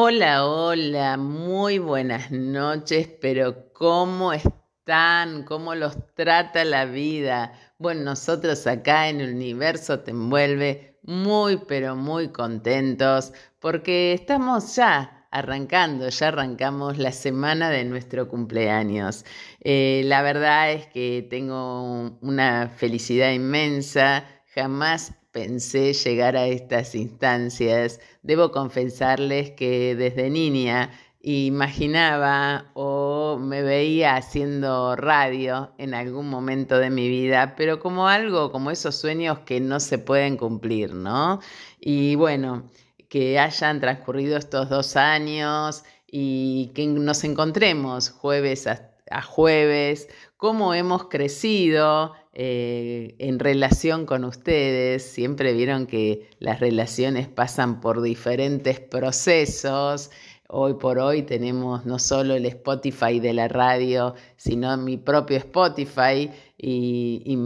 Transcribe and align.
Hola, 0.00 0.46
hola, 0.46 1.16
muy 1.16 1.80
buenas 1.80 2.30
noches, 2.30 3.08
pero 3.20 3.72
¿cómo 3.72 4.32
están? 4.32 5.42
¿Cómo 5.42 5.74
los 5.74 5.96
trata 6.14 6.64
la 6.64 6.84
vida? 6.84 7.52
Bueno, 7.78 8.02
nosotros 8.02 8.64
acá 8.68 9.08
en 9.08 9.20
el 9.20 9.34
universo 9.34 9.98
te 9.98 10.12
envuelve 10.12 11.00
muy, 11.02 11.56
pero 11.66 11.96
muy 11.96 12.28
contentos 12.28 13.32
porque 13.58 14.12
estamos 14.12 14.76
ya 14.76 15.26
arrancando, 15.32 16.08
ya 16.08 16.28
arrancamos 16.28 16.96
la 16.96 17.10
semana 17.10 17.68
de 17.68 17.84
nuestro 17.84 18.28
cumpleaños. 18.28 19.24
Eh, 19.58 20.02
la 20.04 20.22
verdad 20.22 20.70
es 20.70 20.86
que 20.86 21.26
tengo 21.28 22.16
una 22.20 22.68
felicidad 22.68 23.32
inmensa, 23.32 24.24
jamás 24.54 25.14
pensé 25.38 25.92
llegar 25.92 26.36
a 26.36 26.48
estas 26.48 26.96
instancias. 26.96 28.00
Debo 28.22 28.50
confesarles 28.50 29.52
que 29.52 29.94
desde 29.94 30.30
niña 30.30 30.90
imaginaba 31.20 32.72
o 32.74 33.38
me 33.40 33.62
veía 33.62 34.16
haciendo 34.16 34.96
radio 34.96 35.72
en 35.78 35.94
algún 35.94 36.28
momento 36.28 36.78
de 36.78 36.90
mi 36.90 37.08
vida, 37.08 37.54
pero 37.56 37.78
como 37.78 38.08
algo, 38.08 38.50
como 38.50 38.72
esos 38.72 38.96
sueños 38.96 39.40
que 39.40 39.60
no 39.60 39.78
se 39.78 39.98
pueden 39.98 40.36
cumplir, 40.36 40.92
¿no? 40.92 41.38
Y 41.80 42.16
bueno, 42.16 42.64
que 43.08 43.38
hayan 43.38 43.80
transcurrido 43.80 44.36
estos 44.36 44.68
dos 44.68 44.96
años 44.96 45.84
y 46.10 46.72
que 46.74 46.84
nos 46.88 47.22
encontremos 47.22 48.10
jueves 48.10 48.66
a, 48.66 48.90
a 49.10 49.22
jueves, 49.22 50.08
cómo 50.38 50.72
hemos 50.72 51.08
crecido 51.08 52.14
eh, 52.32 53.16
en 53.18 53.38
relación 53.40 54.06
con 54.06 54.24
ustedes. 54.24 55.02
Siempre 55.02 55.52
vieron 55.52 55.86
que 55.86 56.30
las 56.38 56.60
relaciones 56.60 57.28
pasan 57.28 57.80
por 57.80 58.00
diferentes 58.00 58.80
procesos. 58.80 60.10
Hoy 60.48 60.74
por 60.74 60.98
hoy 61.00 61.22
tenemos 61.22 61.84
no 61.84 61.98
solo 61.98 62.34
el 62.34 62.46
Spotify 62.46 63.20
de 63.20 63.34
la 63.34 63.48
radio, 63.48 64.14
sino 64.36 64.74
mi 64.78 64.96
propio 64.96 65.36
Spotify 65.38 66.30
y, 66.56 67.36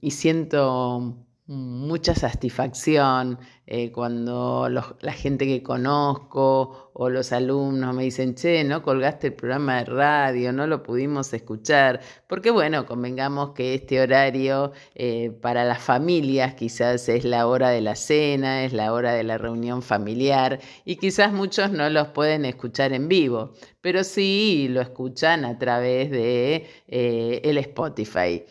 y 0.00 0.10
siento 0.10 1.14
mucha 1.46 2.14
satisfacción 2.14 3.38
eh, 3.72 3.92
cuando 3.92 4.68
la 4.68 5.12
gente 5.12 5.46
que 5.46 5.62
conozco 5.62 6.90
o 6.92 7.08
los 7.08 7.30
alumnos 7.30 7.94
me 7.94 8.02
dicen, 8.02 8.34
che, 8.34 8.64
no 8.64 8.82
colgaste 8.82 9.28
el 9.28 9.34
programa 9.34 9.78
de 9.78 9.84
radio, 9.84 10.52
no 10.52 10.66
lo 10.66 10.82
pudimos 10.82 11.32
escuchar, 11.32 12.00
porque 12.26 12.50
bueno, 12.50 12.84
convengamos 12.84 13.52
que 13.52 13.74
este 13.74 14.00
horario 14.00 14.72
eh, 14.96 15.30
para 15.40 15.64
las 15.64 15.80
familias 15.80 16.54
quizás 16.54 17.08
es 17.08 17.24
la 17.24 17.46
hora 17.46 17.70
de 17.70 17.80
la 17.80 17.94
cena, 17.94 18.64
es 18.64 18.72
la 18.72 18.92
hora 18.92 19.12
de 19.12 19.22
la 19.22 19.38
reunión 19.38 19.82
familiar 19.82 20.58
y 20.84 20.96
quizás 20.96 21.32
muchos 21.32 21.70
no 21.70 21.88
los 21.90 22.08
pueden 22.08 22.44
escuchar 22.44 22.92
en 22.92 23.06
vivo, 23.06 23.52
pero 23.80 24.02
sí 24.02 24.66
lo 24.68 24.80
escuchan 24.80 25.44
a 25.44 25.58
través 25.58 26.10
de 26.10 26.66
eh, 26.88 27.40
el 27.44 27.56
Spotify. 27.58 28.44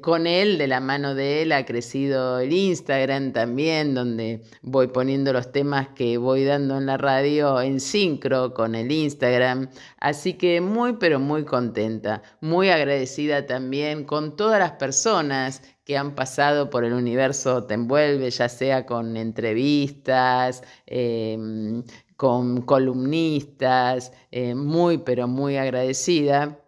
con 0.00 0.26
él, 0.26 0.56
de 0.56 0.66
la 0.66 0.80
mano 0.80 1.14
de 1.14 1.42
él, 1.42 1.52
ha 1.52 1.66
crecido 1.66 2.40
el 2.40 2.52
Instagram 2.52 3.32
también, 3.32 3.97
donde 3.98 4.42
voy 4.62 4.88
poniendo 4.88 5.32
los 5.32 5.52
temas 5.52 5.88
que 5.88 6.18
voy 6.18 6.44
dando 6.44 6.78
en 6.78 6.86
la 6.86 6.96
radio 6.96 7.60
en 7.60 7.80
sincro 7.80 8.54
con 8.54 8.74
el 8.74 8.90
Instagram. 8.90 9.68
Así 10.00 10.34
que 10.34 10.60
muy, 10.60 10.94
pero 10.94 11.20
muy 11.20 11.44
contenta, 11.44 12.22
muy 12.40 12.70
agradecida 12.70 13.46
también 13.46 14.04
con 14.04 14.36
todas 14.36 14.58
las 14.58 14.72
personas 14.72 15.62
que 15.84 15.96
han 15.96 16.14
pasado 16.14 16.70
por 16.70 16.84
el 16.84 16.92
universo 16.92 17.64
Te 17.64 17.74
Envuelve, 17.74 18.30
ya 18.30 18.48
sea 18.48 18.84
con 18.84 19.16
entrevistas, 19.16 20.62
em, 20.86 21.82
con 22.16 22.62
columnistas, 22.62 24.12
eh, 24.30 24.54
muy, 24.54 24.98
pero 24.98 25.28
muy 25.28 25.56
agradecida. 25.56 26.58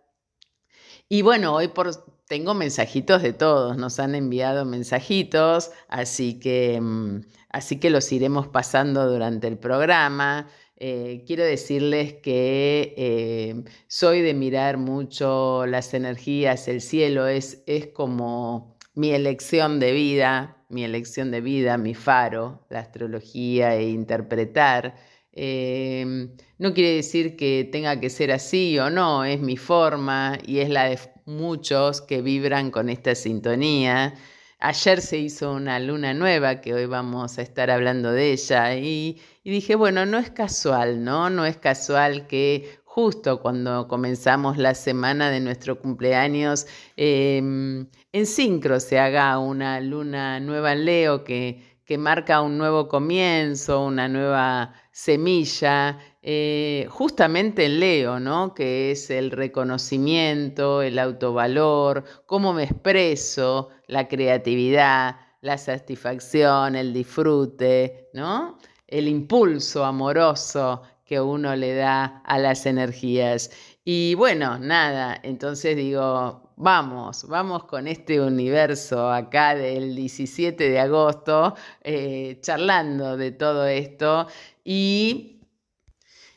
Y 1.08 1.22
bueno, 1.22 1.54
hoy 1.54 1.68
por 1.68 1.90
tengo 2.30 2.54
mensajitos 2.54 3.22
de 3.22 3.32
todos, 3.32 3.76
nos 3.76 3.98
han 3.98 4.14
enviado 4.14 4.64
mensajitos, 4.64 5.72
así 5.88 6.38
que, 6.38 6.80
mm, 6.80 7.22
así 7.48 7.80
que 7.80 7.90
los 7.90 8.12
iremos 8.12 8.46
pasando 8.46 9.10
durante 9.10 9.48
el 9.48 9.58
programa. 9.58 10.48
Eh, 10.76 11.24
quiero 11.26 11.42
decirles 11.42 12.14
que 12.14 12.94
eh, 12.96 13.64
soy 13.88 14.20
de 14.22 14.34
mirar 14.34 14.76
mucho 14.78 15.66
las 15.66 15.92
energías, 15.92 16.68
el 16.68 16.82
cielo 16.82 17.26
es, 17.26 17.64
es 17.66 17.88
como 17.88 18.76
mi 18.94 19.10
elección 19.10 19.80
de 19.80 19.90
vida, 19.90 20.56
mi 20.68 20.84
elección 20.84 21.32
de 21.32 21.40
vida, 21.40 21.78
mi 21.78 21.94
faro, 21.94 22.64
la 22.70 22.78
astrología 22.78 23.74
e 23.74 23.88
interpretar. 23.88 24.94
Eh, 25.32 26.28
no 26.58 26.74
quiere 26.74 26.96
decir 26.96 27.36
que 27.36 27.68
tenga 27.70 28.00
que 28.00 28.10
ser 28.10 28.32
así 28.32 28.78
o 28.78 28.90
no, 28.90 29.24
es 29.24 29.40
mi 29.40 29.56
forma 29.56 30.38
y 30.44 30.58
es 30.58 30.68
la 30.68 30.84
de 30.86 30.98
muchos 31.24 32.00
que 32.02 32.20
vibran 32.22 32.70
con 32.70 32.88
esta 32.88 33.14
sintonía. 33.14 34.14
Ayer 34.58 35.00
se 35.00 35.18
hizo 35.18 35.52
una 35.52 35.78
luna 35.80 36.12
nueva, 36.12 36.60
que 36.60 36.74
hoy 36.74 36.84
vamos 36.84 37.38
a 37.38 37.42
estar 37.42 37.70
hablando 37.70 38.12
de 38.12 38.32
ella, 38.32 38.74
y, 38.76 39.18
dije, 39.42 39.74
bueno, 39.74 40.04
no 40.04 40.18
es 40.18 40.30
casual, 40.30 41.02
¿no? 41.02 41.30
No 41.30 41.46
es 41.46 41.56
casual 41.56 42.26
que 42.26 42.78
justo 42.84 43.40
cuando 43.40 43.88
comenzamos 43.88 44.58
la 44.58 44.74
semana 44.74 45.30
de 45.30 45.40
nuestro 45.40 45.80
cumpleaños, 45.80 46.66
em, 46.96 47.86
en 48.12 48.26
sincro 48.26 48.80
se 48.80 48.98
haga 48.98 49.38
una 49.38 49.80
luna 49.80 50.40
nueva 50.40 50.72
en 50.72 50.84
Leo 50.84 51.24
que, 51.24 51.62
que 51.86 51.96
marca 51.98 52.42
un 52.42 52.58
nuevo 52.58 52.88
comienzo, 52.88 53.84
una 53.84 54.08
nueva 54.08 54.74
semilla, 55.00 55.98
eh, 56.20 56.86
justamente 56.90 57.64
en 57.64 57.80
Leo, 57.80 58.20
¿no? 58.20 58.52
Que 58.52 58.90
es 58.90 59.08
el 59.08 59.30
reconocimiento, 59.30 60.82
el 60.82 60.98
autovalor, 60.98 62.04
cómo 62.26 62.52
me 62.52 62.64
expreso, 62.64 63.70
la 63.86 64.08
creatividad, 64.08 65.16
la 65.40 65.56
satisfacción, 65.56 66.76
el 66.76 66.92
disfrute, 66.92 68.10
¿no? 68.12 68.58
El 68.86 69.08
impulso 69.08 69.86
amoroso 69.86 70.82
que 71.06 71.18
uno 71.18 71.56
le 71.56 71.74
da 71.76 72.22
a 72.26 72.38
las 72.38 72.66
energías. 72.66 73.50
Y 73.82 74.14
bueno, 74.16 74.58
nada, 74.58 75.18
entonces 75.22 75.76
digo, 75.76 76.52
vamos, 76.56 77.26
vamos 77.26 77.64
con 77.64 77.88
este 77.88 78.20
universo 78.20 79.10
acá 79.10 79.54
del 79.54 79.96
17 79.96 80.68
de 80.68 80.78
agosto, 80.78 81.54
eh, 81.82 82.38
charlando 82.42 83.16
de 83.16 83.32
todo 83.32 83.66
esto 83.66 84.26
y 84.72 85.40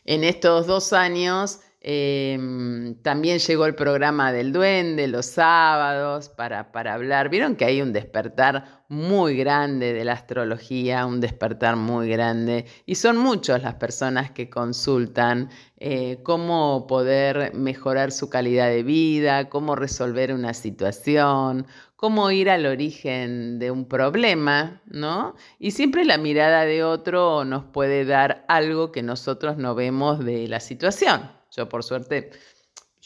en 0.05 0.23
estos 0.23 0.65
dos 0.65 0.91
años 0.91 1.59
em, 1.83 2.95
también 3.01 3.39
llegó 3.39 3.65
el 3.65 3.75
programa 3.75 4.31
del 4.31 4.51
duende 4.51 5.07
los 5.07 5.25
sábados 5.25 6.29
para, 6.29 6.71
para, 6.71 6.93
hablar. 6.93 7.29
Vieron 7.29 7.55
que 7.55 7.65
hay 7.65 7.81
un 7.81 7.93
despertar 7.93 8.83
muy 8.87 9.35
grande 9.35 9.93
de 9.93 10.05
la 10.05 10.13
astrología, 10.13 11.05
un 11.05 11.19
despertar 11.19 11.75
muy 11.75 12.09
grande. 12.09 12.65
Y 12.85 12.95
son 12.95 13.17
muchas 13.17 13.61
las 13.61 13.75
personas 13.75 14.31
que 14.31 14.49
consultan 14.49 15.49
eh, 15.77 16.19
cómo 16.23 16.87
poder 16.87 17.53
mejorar 17.53 18.11
su 18.11 18.29
calidad 18.29 18.69
de 18.69 18.83
vida, 18.83 19.49
cómo 19.49 19.75
resolver 19.75 20.33
una 20.33 20.53
situación, 20.53 21.67
cómo 21.97 22.31
ir 22.31 22.49
al 22.49 22.65
origen 22.65 23.59
de 23.59 23.71
un 23.71 23.87
problema, 23.87 24.81
¿no? 24.85 25.35
Y 25.59 25.71
siempre 25.71 26.05
la 26.05 26.17
mirada 26.17 26.65
de 26.65 26.83
otro 26.83 27.45
nos 27.45 27.63
puede 27.65 28.05
dar 28.05 28.45
algo 28.47 28.91
que 28.91 29.03
nosotros 29.03 29.57
no 29.57 29.73
vemos 29.75 30.23
de 30.23 30.47
la 30.47 30.59
situación. 30.59 31.42
Yo 31.55 31.69
por 31.69 31.83
suerte 31.83 32.31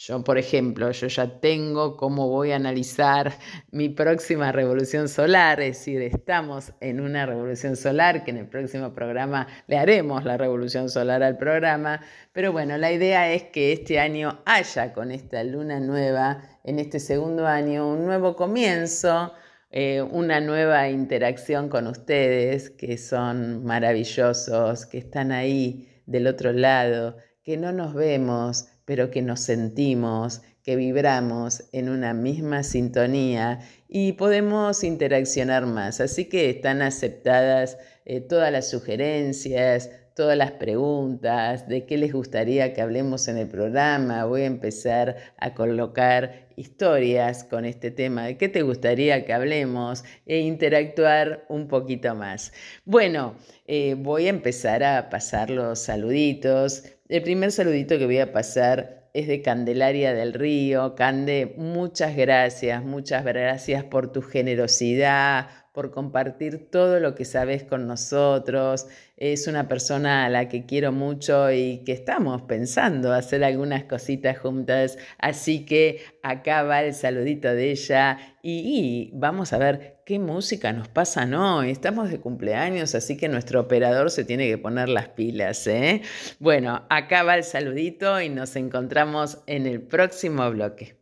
yo, 0.00 0.22
por 0.22 0.38
ejemplo, 0.38 0.92
yo 0.92 1.08
ya 1.08 1.40
tengo 1.40 1.96
cómo 1.96 2.28
voy 2.28 2.52
a 2.52 2.56
analizar 2.56 3.32
mi 3.72 3.88
próxima 3.88 4.52
revolución 4.52 5.08
solar, 5.08 5.60
es 5.60 5.78
decir, 5.78 6.02
estamos 6.02 6.72
en 6.80 7.00
una 7.00 7.26
revolución 7.26 7.74
solar, 7.74 8.22
que 8.22 8.30
en 8.30 8.36
el 8.36 8.46
próximo 8.46 8.94
programa 8.94 9.48
le 9.66 9.76
haremos 9.76 10.24
la 10.24 10.36
revolución 10.36 10.88
solar 10.88 11.24
al 11.24 11.36
programa, 11.36 12.00
pero 12.32 12.52
bueno, 12.52 12.78
la 12.78 12.92
idea 12.92 13.32
es 13.32 13.42
que 13.42 13.72
este 13.72 13.98
año 13.98 14.40
haya 14.46 14.92
con 14.92 15.10
esta 15.10 15.42
luna 15.42 15.80
nueva, 15.80 16.44
en 16.62 16.78
este 16.78 17.00
segundo 17.00 17.44
año, 17.44 17.88
un 17.88 18.06
nuevo 18.06 18.36
comienzo, 18.36 19.32
eh, 19.72 20.00
una 20.00 20.38
nueva 20.40 20.88
interacción 20.90 21.68
con 21.68 21.88
ustedes, 21.88 22.70
que 22.70 22.98
son 22.98 23.64
maravillosos, 23.64 24.86
que 24.86 24.98
están 24.98 25.32
ahí 25.32 25.88
del 26.06 26.28
otro 26.28 26.52
lado, 26.52 27.16
que 27.48 27.56
no 27.56 27.72
nos 27.72 27.94
vemos 27.94 28.66
pero 28.84 29.10
que 29.10 29.22
nos 29.22 29.40
sentimos, 29.40 30.42
que 30.62 30.76
vibramos 30.76 31.64
en 31.72 31.88
una 31.88 32.12
misma 32.12 32.62
sintonía 32.62 33.60
y 33.88 34.12
podemos 34.12 34.84
interaccionar 34.84 35.64
más. 35.64 36.02
Así 36.02 36.26
que 36.26 36.50
están 36.50 36.82
aceptadas 36.82 37.78
eh, 38.04 38.20
todas 38.20 38.52
las 38.52 38.68
sugerencias, 38.68 39.90
todas 40.14 40.36
las 40.36 40.50
preguntas 40.50 41.68
de 41.68 41.86
qué 41.86 41.96
les 41.96 42.12
gustaría 42.12 42.74
que 42.74 42.82
hablemos 42.82 43.28
en 43.28 43.38
el 43.38 43.48
programa. 43.48 44.24
Voy 44.24 44.42
a 44.42 44.46
empezar 44.46 45.16
a 45.38 45.54
colocar 45.54 46.48
historias 46.56 47.44
con 47.44 47.64
este 47.64 47.90
tema 47.90 48.26
de 48.26 48.36
qué 48.36 48.48
te 48.48 48.62
gustaría 48.62 49.24
que 49.24 49.32
hablemos 49.32 50.04
e 50.26 50.40
interactuar 50.40 51.46
un 51.48 51.68
poquito 51.68 52.14
más. 52.14 52.52
Bueno, 52.84 53.36
eh, 53.68 53.94
voy 53.98 54.26
a 54.26 54.30
empezar 54.30 54.82
a 54.82 55.10
pasar 55.10 55.50
los 55.50 55.78
saluditos. 55.78 56.84
El 57.08 57.22
primer 57.22 57.52
saludito 57.52 57.98
que 57.98 58.06
voy 58.06 58.18
a 58.18 58.32
pasar 58.32 59.10
es 59.12 59.28
de 59.28 59.42
Candelaria 59.42 60.14
del 60.14 60.32
Río. 60.32 60.94
Cande, 60.94 61.54
muchas 61.58 62.16
gracias, 62.16 62.82
muchas 62.82 63.24
gracias 63.24 63.84
por 63.84 64.10
tu 64.10 64.22
generosidad, 64.22 65.48
por 65.78 65.92
compartir 65.92 66.72
todo 66.72 66.98
lo 66.98 67.14
que 67.14 67.24
sabes 67.24 67.62
con 67.62 67.86
nosotros. 67.86 68.88
Es 69.16 69.46
una 69.46 69.68
persona 69.68 70.24
a 70.26 70.28
la 70.28 70.48
que 70.48 70.66
quiero 70.66 70.90
mucho 70.90 71.52
y 71.52 71.84
que 71.86 71.92
estamos 71.92 72.42
pensando 72.42 73.12
hacer 73.12 73.44
algunas 73.44 73.84
cositas 73.84 74.40
juntas. 74.40 74.98
Así 75.18 75.64
que 75.64 76.02
acá 76.24 76.64
va 76.64 76.82
el 76.82 76.94
saludito 76.94 77.54
de 77.54 77.70
ella 77.70 78.18
y, 78.42 79.12
vamos 79.14 79.52
a 79.52 79.58
ver 79.58 80.00
qué 80.04 80.18
música 80.18 80.72
nos 80.72 80.88
pasa 80.88 81.28
hoy. 81.32 81.70
Estamos 81.70 82.10
de 82.10 82.18
cumpleaños, 82.18 82.96
así 82.96 83.16
que 83.16 83.28
nuestro 83.28 83.60
operador 83.60 84.10
se 84.10 84.24
tiene 84.24 84.48
que 84.48 84.58
poner 84.58 84.88
las 84.88 85.10
pilas. 85.10 85.64
¿eh? 85.68 86.02
Bueno, 86.40 86.86
acá 86.90 87.22
va 87.22 87.36
el 87.36 87.44
saludito 87.44 88.20
y 88.20 88.30
nos 88.30 88.56
encontramos 88.56 89.38
en 89.46 89.68
el 89.68 89.80
próximo 89.80 90.50
bloque. 90.50 90.97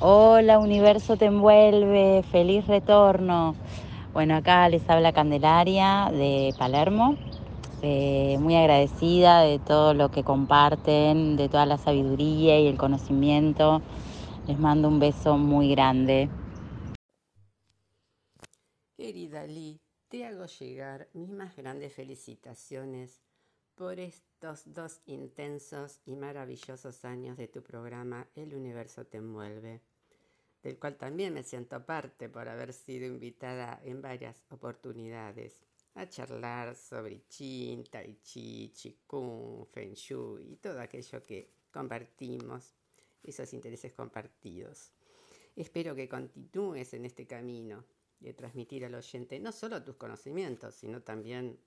Hola, 0.00 0.58
universo 0.58 1.16
te 1.16 1.26
envuelve, 1.26 2.24
feliz 2.32 2.66
retorno. 2.66 3.54
Bueno, 4.12 4.34
acá 4.34 4.68
les 4.68 4.82
habla 4.90 5.12
Candelaria 5.12 6.10
de 6.10 6.52
Palermo, 6.58 7.16
eh, 7.80 8.36
muy 8.40 8.56
agradecida 8.56 9.42
de 9.42 9.60
todo 9.60 9.94
lo 9.94 10.10
que 10.10 10.24
comparten, 10.24 11.36
de 11.36 11.48
toda 11.48 11.64
la 11.64 11.78
sabiduría 11.78 12.58
y 12.58 12.66
el 12.66 12.76
conocimiento. 12.76 13.82
Les 14.48 14.58
mando 14.58 14.88
un 14.88 14.98
beso 14.98 15.38
muy 15.38 15.70
grande. 15.70 16.28
Querida 18.96 19.46
Lee, 19.46 19.80
te 20.08 20.26
hago 20.26 20.46
llegar 20.46 21.08
mis 21.12 21.30
más 21.30 21.56
grandes 21.56 21.94
felicitaciones 21.94 23.22
por 23.74 23.98
estos 23.98 24.72
dos 24.72 25.00
intensos 25.06 26.00
y 26.04 26.16
maravillosos 26.16 27.04
años 27.04 27.36
de 27.36 27.48
tu 27.48 27.62
programa 27.62 28.28
El 28.34 28.54
universo 28.54 29.06
te 29.06 29.18
envuelve, 29.18 29.82
del 30.62 30.78
cual 30.78 30.96
también 30.96 31.34
me 31.34 31.42
siento 31.42 31.84
parte 31.84 32.28
por 32.28 32.48
haber 32.48 32.72
sido 32.72 33.06
invitada 33.06 33.80
en 33.84 34.00
varias 34.00 34.44
oportunidades 34.50 35.64
a 35.94 36.08
charlar 36.08 36.74
sobre 36.74 37.26
Chin, 37.28 37.84
Tai 37.84 38.18
Chi, 38.22 38.72
Qigong, 38.74 39.66
Feng 39.66 39.94
Shui 39.94 40.52
y 40.52 40.56
todo 40.56 40.80
aquello 40.80 41.22
que 41.22 41.54
compartimos, 41.70 42.74
esos 43.22 43.52
intereses 43.54 43.92
compartidos. 43.92 44.92
Espero 45.56 45.94
que 45.94 46.08
continúes 46.08 46.92
en 46.94 47.04
este 47.04 47.26
camino 47.26 47.84
de 48.20 48.34
transmitir 48.34 48.84
al 48.84 48.94
oyente 48.94 49.38
no 49.40 49.52
solo 49.52 49.82
tus 49.82 49.96
conocimientos, 49.96 50.74
sino 50.74 51.02
también 51.02 51.58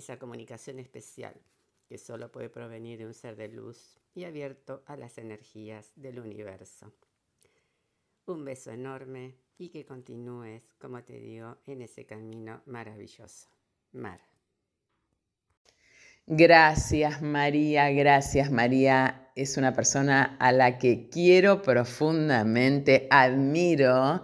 esa 0.00 0.18
comunicación 0.18 0.78
especial 0.78 1.34
que 1.88 1.98
solo 1.98 2.30
puede 2.30 2.50
provenir 2.50 2.98
de 2.98 3.06
un 3.06 3.14
ser 3.14 3.36
de 3.36 3.48
luz 3.48 3.98
y 4.14 4.24
abierto 4.24 4.82
a 4.86 4.96
las 4.96 5.16
energías 5.18 5.90
del 5.96 6.20
universo. 6.20 6.92
Un 8.26 8.44
beso 8.44 8.70
enorme 8.70 9.36
y 9.56 9.70
que 9.70 9.86
continúes, 9.86 10.62
como 10.78 11.02
te 11.02 11.18
digo, 11.18 11.56
en 11.66 11.82
ese 11.82 12.04
camino 12.04 12.62
maravilloso. 12.66 13.48
Mar. 13.92 14.20
Gracias 16.26 17.22
María, 17.22 17.90
gracias 17.90 18.52
María. 18.52 19.30
Es 19.34 19.56
una 19.56 19.72
persona 19.72 20.36
a 20.38 20.52
la 20.52 20.76
que 20.76 21.08
quiero 21.08 21.62
profundamente, 21.62 23.06
admiro. 23.10 24.22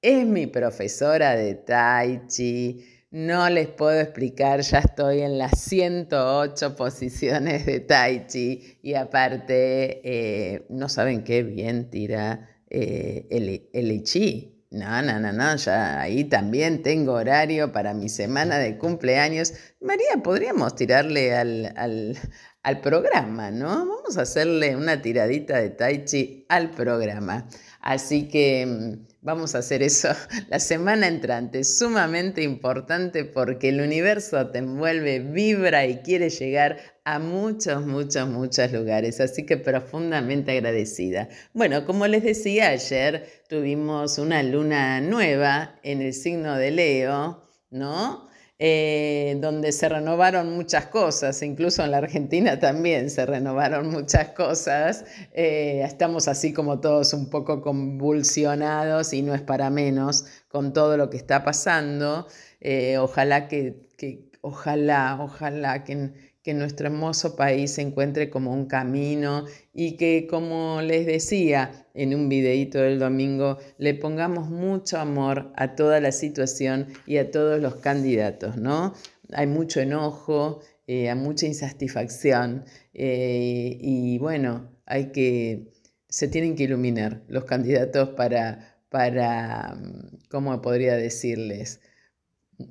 Es 0.00 0.26
mi 0.26 0.46
profesora 0.46 1.36
de 1.36 1.54
Tai 1.56 2.26
Chi 2.26 2.91
no 3.12 3.48
les 3.50 3.68
puedo 3.68 4.00
explicar, 4.00 4.62
ya 4.62 4.78
estoy 4.78 5.20
en 5.20 5.36
las 5.36 5.60
108 5.60 6.74
posiciones 6.76 7.66
de 7.66 7.80
Tai 7.80 8.26
Chi 8.26 8.78
y 8.82 8.94
aparte, 8.94 10.00
eh, 10.02 10.66
no 10.70 10.88
saben 10.88 11.22
qué 11.22 11.42
bien 11.42 11.90
tira 11.90 12.48
eh, 12.70 13.26
el, 13.30 13.68
el 13.72 14.02
Chi. 14.02 14.48
No, 14.70 15.02
no, 15.02 15.20
no, 15.20 15.30
no, 15.30 15.54
ya 15.56 16.00
ahí 16.00 16.24
también 16.24 16.82
tengo 16.82 17.12
horario 17.12 17.72
para 17.72 17.92
mi 17.92 18.08
semana 18.08 18.56
de 18.56 18.78
cumpleaños. 18.78 19.52
María, 19.82 20.22
podríamos 20.24 20.74
tirarle 20.74 21.34
al, 21.34 22.16
al 22.62 22.80
programa, 22.80 23.50
¿no? 23.50 23.68
Vamos 23.86 24.16
a 24.16 24.22
hacerle 24.22 24.74
una 24.74 25.02
tiradita 25.02 25.58
de 25.58 25.68
Tai 25.68 26.06
Chi 26.06 26.46
al 26.48 26.70
programa. 26.70 27.46
Así 27.82 28.28
que 28.28 28.64
mm, 28.64 29.06
vamos 29.22 29.54
a 29.54 29.58
hacer 29.58 29.82
eso 29.82 30.08
la 30.48 30.60
semana 30.60 31.08
entrante, 31.08 31.64
sumamente 31.64 32.42
importante 32.42 33.24
porque 33.24 33.68
el 33.70 33.80
universo 33.80 34.50
te 34.50 34.58
envuelve, 34.58 35.18
vibra 35.18 35.84
y 35.86 35.98
quiere 35.98 36.30
llegar 36.30 36.78
a 37.04 37.18
muchos, 37.18 37.84
muchos, 37.84 38.28
muchos 38.28 38.72
lugares. 38.72 39.20
Así 39.20 39.44
que 39.44 39.56
profundamente 39.56 40.52
agradecida. 40.52 41.28
Bueno, 41.52 41.84
como 41.84 42.06
les 42.06 42.22
decía 42.22 42.68
ayer, 42.68 43.26
tuvimos 43.48 44.18
una 44.18 44.42
luna 44.44 45.00
nueva 45.00 45.80
en 45.82 46.02
el 46.02 46.14
signo 46.14 46.56
de 46.56 46.70
Leo, 46.70 47.48
¿no? 47.70 48.28
Eh, 48.64 49.38
donde 49.40 49.72
se 49.72 49.88
renovaron 49.88 50.52
muchas 50.54 50.86
cosas, 50.86 51.42
incluso 51.42 51.82
en 51.82 51.90
la 51.90 51.96
Argentina 51.98 52.56
también 52.60 53.10
se 53.10 53.26
renovaron 53.26 53.90
muchas 53.90 54.28
cosas. 54.28 55.04
Eh, 55.32 55.82
estamos 55.84 56.28
así 56.28 56.52
como 56.52 56.78
todos 56.78 57.12
un 57.12 57.28
poco 57.28 57.60
convulsionados 57.60 59.14
y 59.14 59.22
no 59.22 59.34
es 59.34 59.42
para 59.42 59.68
menos 59.68 60.26
con 60.46 60.72
todo 60.72 60.96
lo 60.96 61.10
que 61.10 61.16
está 61.16 61.42
pasando. 61.42 62.28
Eh, 62.60 62.98
ojalá 62.98 63.48
que, 63.48 63.88
que, 63.96 64.30
ojalá, 64.42 65.18
ojalá 65.20 65.82
que 65.82 66.31
que 66.42 66.54
nuestro 66.54 66.88
hermoso 66.88 67.36
país 67.36 67.72
se 67.72 67.82
encuentre 67.82 68.28
como 68.28 68.52
un 68.52 68.66
camino 68.66 69.44
y 69.72 69.96
que, 69.96 70.26
como 70.28 70.80
les 70.82 71.06
decía 71.06 71.86
en 71.94 72.14
un 72.14 72.28
videíto 72.28 72.78
del 72.78 72.98
domingo, 72.98 73.58
le 73.78 73.94
pongamos 73.94 74.50
mucho 74.50 74.98
amor 74.98 75.52
a 75.56 75.76
toda 75.76 76.00
la 76.00 76.10
situación 76.10 76.88
y 77.06 77.18
a 77.18 77.30
todos 77.30 77.60
los 77.60 77.76
candidatos, 77.76 78.56
¿no? 78.56 78.94
Hay 79.32 79.46
mucho 79.46 79.80
enojo, 79.80 80.60
eh, 80.86 81.08
hay 81.08 81.16
mucha 81.16 81.46
insatisfacción 81.46 82.64
eh, 82.92 83.78
y 83.80 84.18
bueno, 84.18 84.68
hay 84.84 85.12
que, 85.12 85.70
se 86.08 86.26
tienen 86.26 86.56
que 86.56 86.64
iluminar 86.64 87.22
los 87.28 87.44
candidatos 87.44 88.10
para, 88.10 88.78
para, 88.88 89.80
¿cómo 90.28 90.60
podría 90.60 90.96
decirles? 90.96 91.80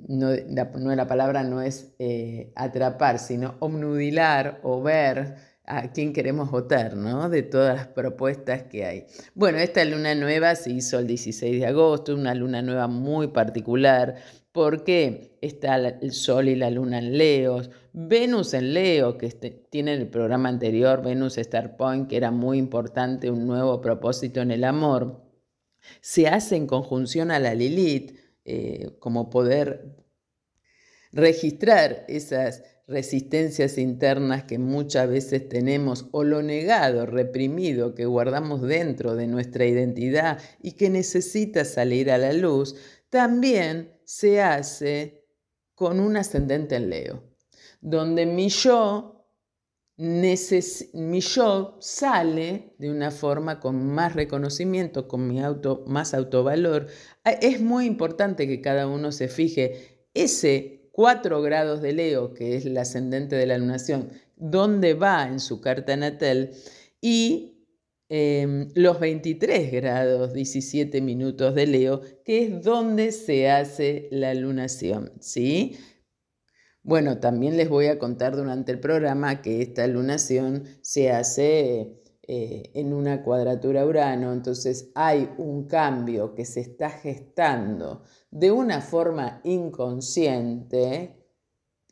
No, 0.08 0.30
la, 0.94 1.06
palabra 1.06 1.42
no 1.42 1.62
es 1.62 1.94
eh, 1.98 2.52
atrapar, 2.56 3.18
sino 3.18 3.56
obnudilar 3.60 4.60
o 4.62 4.82
ver 4.82 5.36
a 5.64 5.92
quién 5.92 6.12
queremos 6.12 6.50
votar, 6.50 6.96
¿no? 6.96 7.28
De 7.28 7.42
todas 7.42 7.76
las 7.76 7.86
propuestas 7.86 8.64
que 8.64 8.84
hay. 8.84 9.06
Bueno, 9.34 9.58
esta 9.58 9.84
luna 9.84 10.14
nueva 10.14 10.54
se 10.54 10.70
hizo 10.70 10.98
el 10.98 11.06
16 11.06 11.60
de 11.60 11.66
agosto, 11.66 12.14
una 12.14 12.34
luna 12.34 12.62
nueva 12.62 12.88
muy 12.88 13.28
particular, 13.28 14.16
porque 14.52 15.38
está 15.40 15.76
el 15.76 16.12
Sol 16.12 16.48
y 16.48 16.56
la 16.56 16.70
Luna 16.70 16.98
en 16.98 17.16
Leos, 17.16 17.70
Venus 17.94 18.54
en 18.54 18.74
Leo, 18.74 19.16
que 19.16 19.26
este, 19.26 19.50
tiene 19.50 19.94
el 19.94 20.08
programa 20.08 20.48
anterior, 20.48 21.02
Venus 21.02 21.38
Star 21.38 21.76
Point, 21.76 22.08
que 22.08 22.16
era 22.16 22.30
muy 22.30 22.58
importante, 22.58 23.30
un 23.30 23.46
nuevo 23.46 23.80
propósito 23.80 24.40
en 24.40 24.50
el 24.50 24.64
amor, 24.64 25.22
se 26.00 26.28
hace 26.28 26.56
en 26.56 26.66
conjunción 26.66 27.30
a 27.30 27.38
la 27.38 27.54
Lilith, 27.54 28.16
eh, 28.44 28.96
como 28.98 29.30
poder 29.30 29.96
registrar 31.12 32.04
esas 32.08 32.62
resistencias 32.88 33.78
internas 33.78 34.44
que 34.44 34.58
muchas 34.58 35.08
veces 35.08 35.48
tenemos 35.48 36.06
o 36.10 36.24
lo 36.24 36.42
negado, 36.42 37.06
reprimido 37.06 37.94
que 37.94 38.06
guardamos 38.06 38.62
dentro 38.62 39.14
de 39.14 39.26
nuestra 39.26 39.64
identidad 39.66 40.40
y 40.60 40.72
que 40.72 40.90
necesita 40.90 41.64
salir 41.64 42.10
a 42.10 42.18
la 42.18 42.32
luz, 42.32 42.74
también 43.08 43.92
se 44.04 44.40
hace 44.40 45.24
con 45.74 46.00
un 46.00 46.16
ascendente 46.16 46.76
en 46.76 46.90
Leo, 46.90 47.22
donde 47.80 48.26
mi 48.26 48.48
yo 48.48 49.21
mi 49.96 51.20
yo 51.20 51.76
sale 51.80 52.74
de 52.78 52.90
una 52.90 53.10
forma 53.10 53.60
con 53.60 53.86
más 53.86 54.14
reconocimiento, 54.14 55.06
con 55.06 55.28
mi 55.28 55.40
auto, 55.42 55.84
más 55.86 56.14
autovalor. 56.14 56.86
Es 57.40 57.60
muy 57.60 57.86
importante 57.86 58.46
que 58.48 58.60
cada 58.60 58.86
uno 58.86 59.12
se 59.12 59.28
fije 59.28 60.08
ese 60.14 60.88
4 60.92 61.42
grados 61.42 61.82
de 61.82 61.92
Leo, 61.92 62.34
que 62.34 62.56
es 62.56 62.66
el 62.66 62.76
ascendente 62.78 63.36
de 63.36 63.46
la 63.46 63.58
lunación, 63.58 64.10
dónde 64.36 64.94
va 64.94 65.26
en 65.26 65.40
su 65.40 65.60
carta 65.60 65.96
natal, 65.96 66.50
y 67.00 67.66
em, 68.08 68.68
los 68.74 69.00
23 69.00 69.72
grados 69.72 70.32
17 70.34 71.00
minutos 71.00 71.54
de 71.54 71.66
Leo, 71.66 72.02
que 72.24 72.44
es 72.44 72.62
donde 72.62 73.10
se 73.12 73.50
hace 73.50 74.08
la 74.10 74.34
lunación, 74.34 75.12
¿sí? 75.20 75.78
Bueno, 76.84 77.18
también 77.20 77.56
les 77.56 77.68
voy 77.68 77.86
a 77.86 77.98
contar 77.98 78.34
durante 78.36 78.72
el 78.72 78.80
programa 78.80 79.40
que 79.40 79.62
esta 79.62 79.86
lunación 79.86 80.64
se 80.80 81.12
hace 81.12 82.02
eh, 82.22 82.70
en 82.74 82.92
una 82.92 83.22
cuadratura 83.22 83.86
Urano, 83.86 84.32
entonces 84.32 84.90
hay 84.96 85.32
un 85.38 85.68
cambio 85.68 86.34
que 86.34 86.44
se 86.44 86.60
está 86.60 86.90
gestando 86.90 88.02
de 88.32 88.50
una 88.50 88.80
forma 88.80 89.40
inconsciente 89.44 91.22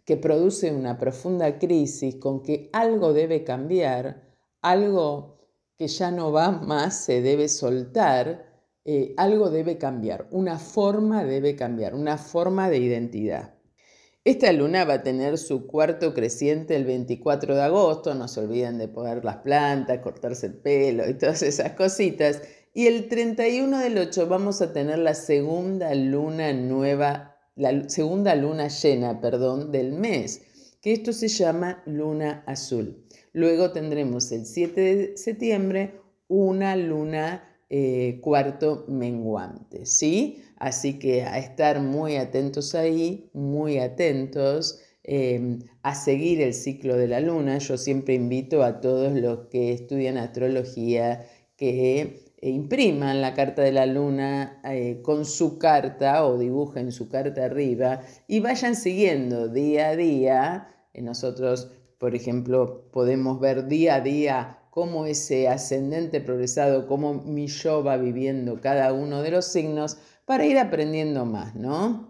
que 0.05 0.17
produce 0.17 0.73
una 0.73 0.99
profunda 0.99 1.59
crisis 1.59 2.17
con 2.17 2.43
que 2.43 2.69
algo 2.73 3.13
debe 3.13 3.45
cambiar, 3.45 4.29
algo 4.61 5.39
que 5.79 5.87
ya 5.87 6.11
no 6.11 6.33
va 6.33 6.51
más 6.51 7.05
se 7.05 7.23
debe 7.23 7.49
soltar, 7.49 8.45
eh, 8.85 9.15
algo 9.17 9.51
debe 9.51 9.79
cambiar, 9.79 10.27
una 10.33 10.59
forma 10.59 11.25
debe 11.25 11.55
cambiar, 11.55 11.95
una 11.95 12.19
forma 12.19 12.69
de 12.69 12.79
identidad. 12.79 13.60
Esta 14.23 14.53
luna 14.53 14.85
va 14.85 14.95
a 14.95 15.03
tener 15.03 15.39
su 15.39 15.67
cuarto 15.67 16.13
creciente 16.13 16.77
el 16.77 16.85
24 16.85 17.55
de 17.55 17.63
agosto, 17.63 18.15
no 18.15 18.29
se 18.29 18.41
olviden 18.41 18.77
de 18.77 18.87
poner 18.87 19.25
las 19.25 19.39
plantas, 19.39 20.01
cortarse 20.01 20.49
el 20.49 20.59
pelo 20.59 21.09
y 21.09 21.15
todas 21.15 21.43
esas 21.43 21.73
cositas. 21.73 22.43
Y 22.75 22.87
el 22.87 23.09
31 23.09 23.79
del 23.79 23.97
8 23.97 24.29
vamos 24.29 24.61
a 24.61 24.75
tener 24.75 24.99
la 24.99 25.15
segunda 25.15 25.95
luna 25.95 26.53
nueva, 26.53 27.35
la 27.57 27.89
segunda 27.89 28.35
luna 28.35 28.69
llena, 28.69 29.23
perdón, 29.23 29.73
del 29.73 29.93
mes, 29.93 30.43
que 30.83 30.93
esto 30.93 31.15
se 31.15 31.29
llama 31.29 31.83
luna 31.87 32.45
azul. 32.47 33.07
Luego 33.33 33.73
tendremos 33.73 34.31
el 34.33 34.45
7 34.45 34.81
de 34.81 35.17
septiembre 35.17 35.99
una 36.29 36.77
luna 36.77 37.51
eh, 37.71 38.21
cuarto 38.21 38.85
menguante, 38.89 39.87
¿sí? 39.87 40.43
Así 40.61 40.99
que 40.99 41.23
a 41.23 41.39
estar 41.39 41.81
muy 41.81 42.17
atentos 42.17 42.75
ahí, 42.75 43.31
muy 43.33 43.79
atentos 43.79 44.83
em, 45.03 45.61
a 45.83 45.95
seguir 45.95 46.43
el 46.43 46.53
ciclo 46.53 46.99
de 46.99 47.09
la 47.09 47.21
luna. 47.21 47.57
Yo 47.57 47.79
siempre 47.79 48.15
invito 48.15 48.63
a 48.63 48.81
todos 48.83 49.15
los 49.15 49.49
que 49.49 49.73
estudian 49.73 50.19
astrología 50.19 51.27
que 51.57 52.27
impriman 52.43 53.23
la 53.23 53.33
carta 53.33 53.63
de 53.63 53.73
la 53.73 53.87
luna 53.87 54.61
eh, 54.65 55.01
con 55.03 55.25
su 55.25 55.59
carta 55.59 56.27
o 56.27 56.39
dibujen 56.39 56.93
su 56.93 57.09
carta 57.09 57.47
arriba 57.47 58.03
y 58.29 58.41
vayan 58.41 58.77
siguiendo 58.77 59.49
día 59.49 59.89
a 59.89 59.97
día. 59.97 60.69
Nosotros, 60.93 61.71
por 61.99 62.15
ejemplo, 62.15 62.91
podemos 62.93 63.41
ver 63.41 63.67
día 63.67 63.95
a 63.95 64.01
día 64.03 64.59
cómo 64.69 65.07
ese 65.07 65.49
ascendente 65.49 66.21
progresado, 66.21 66.87
cómo 66.87 67.15
mi 67.15 67.47
yo 67.47 67.83
va 67.83 67.97
viviendo 67.97 68.61
cada 68.61 68.93
uno 68.93 69.23
de 69.23 69.31
los 69.31 69.47
signos 69.47 69.97
para 70.31 70.47
ir 70.47 70.61
aprendiendo 70.61 71.25
más, 71.25 71.57
¿no? 71.57 72.09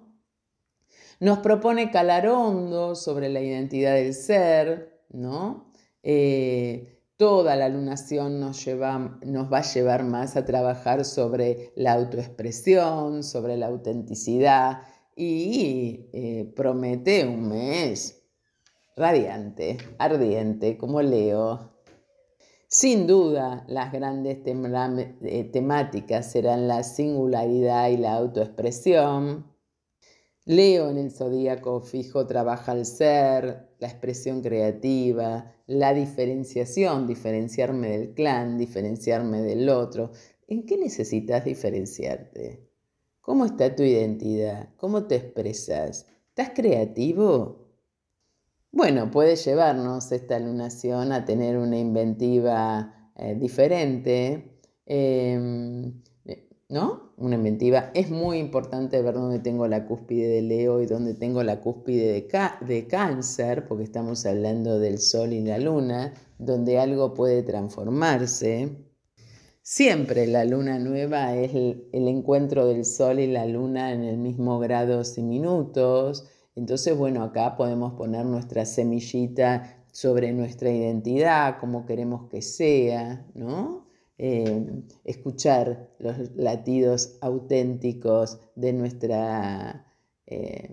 Nos 1.21 1.39
propone 1.39 1.91
calar 1.91 2.29
hondo 2.29 2.95
sobre 2.95 3.31
la 3.31 3.41
identidad 3.41 3.95
del 3.95 4.13
ser, 4.13 5.01
¿no? 5.09 5.73
Eh, 6.03 7.01
toda 7.17 7.57
la 7.57 7.71
lunación 7.71 8.39
nos, 8.39 8.63
lleva, 8.63 9.19
nos 9.25 9.51
va 9.51 9.61
a 9.61 9.73
llevar 9.73 10.05
más 10.05 10.37
a 10.37 10.45
trabajar 10.45 11.07
sobre 11.07 11.73
la 11.77 11.95
autoexpresión, 11.95 13.23
sobre 13.23 13.57
la 13.57 13.69
autenticidad 13.69 14.83
y 15.17 16.11
eh, 16.13 16.53
promete 16.55 17.27
un 17.27 17.49
mes 17.49 18.23
radiante, 18.97 19.79
ardiente, 19.97 20.77
como 20.77 21.01
Leo. 21.01 21.70
Sin 22.73 23.09
duda, 23.09 23.65
las 23.67 23.91
grandes 23.91 24.39
eh, 24.47 25.51
temáticas 25.53 26.31
serán 26.31 26.69
la 26.69 26.85
singularidad 26.85 27.89
y 27.91 27.97
la 27.97 28.15
autoexpresión. 28.15 29.45
Leo 30.45 30.89
en 30.89 30.99
el 30.99 31.11
zodíaco 31.11 31.81
fijo 31.81 32.29
trabaja 32.29 32.71
el 32.71 32.87
ser, 32.87 33.75
la 33.81 33.89
expresión 33.89 34.41
creativa, 34.41 35.53
la 35.67 35.93
diferenciación, 35.93 37.09
diferenciarme 37.09 37.89
del 37.89 38.15
clan, 38.15 38.57
diferenciarme 38.57 39.43
del 39.43 39.69
otro. 39.69 40.13
¿En 40.47 40.65
qué 40.65 40.77
necesitas 40.77 41.45
diferenciarte? 41.45 42.71
¿Cómo 43.21 43.47
está 43.47 43.75
tu 43.75 43.83
identidad? 43.83 44.69
¿Cómo 44.77 45.09
te 45.09 45.17
expresas? 45.17 46.07
¿Estás 46.29 46.51
creativo? 46.55 47.70
Bueno, 48.73 49.11
puede 49.11 49.35
llevarnos 49.35 50.13
esta 50.13 50.39
lunación 50.39 51.11
a 51.11 51.25
tener 51.25 51.59
una 51.59 51.77
inventiva 51.77 53.11
eh, 53.17 53.35
diferente, 53.35 54.61
em, 54.87 56.03
¿no? 56.69 57.13
Una 57.17 57.35
inventiva. 57.35 57.91
Es 57.95 58.11
muy 58.11 58.39
importante 58.39 59.03
ver 59.03 59.15
dónde 59.15 59.41
tengo 59.41 59.67
la 59.67 59.87
cúspide 59.87 60.29
de 60.29 60.43
Leo 60.43 60.81
y 60.81 60.87
dónde 60.87 61.15
tengo 61.15 61.43
la 61.43 61.61
cúspide 61.61 62.13
de, 62.13 62.29
de 62.65 62.87
cáncer, 62.87 63.67
porque 63.67 63.83
estamos 63.85 64.25
hablando 64.25 64.79
del 64.79 64.99
Sol 64.99 65.33
y 65.33 65.41
la 65.41 65.59
Luna, 65.59 66.15
donde 66.39 66.79
algo 66.79 67.13
puede 67.13 67.43
transformarse. 67.43 68.87
Siempre 69.63 70.29
la 70.29 70.45
luna 70.45 70.79
nueva 70.79 71.35
es 71.37 71.55
el, 71.55 71.89
el 71.93 72.09
encuentro 72.09 72.67
del 72.67 72.85
Sol 72.85 73.19
y 73.19 73.27
la 73.27 73.47
Luna 73.47 73.93
en 73.93 74.05
el 74.05 74.17
mismo 74.17 74.61
grado 74.61 75.03
y 75.17 75.23
minutos 75.23 76.29
entonces, 76.61 76.95
bueno, 76.95 77.23
acá 77.23 77.57
podemos 77.57 77.95
poner 77.95 78.27
nuestra 78.27 78.67
semillita 78.67 79.83
sobre 79.93 80.31
nuestra 80.35 80.71
identidad, 80.71 81.59
como 81.59 81.87
queremos 81.87 82.29
que 82.29 82.43
sea, 82.43 83.27
¿no? 83.33 83.87
Eh, 84.19 84.85
escuchar 85.05 85.89
los 85.99 86.37
latidos 86.37 87.17
auténticos 87.23 88.41
de 88.57 88.75
nuestra 88.75 89.87
eh, 90.27 90.71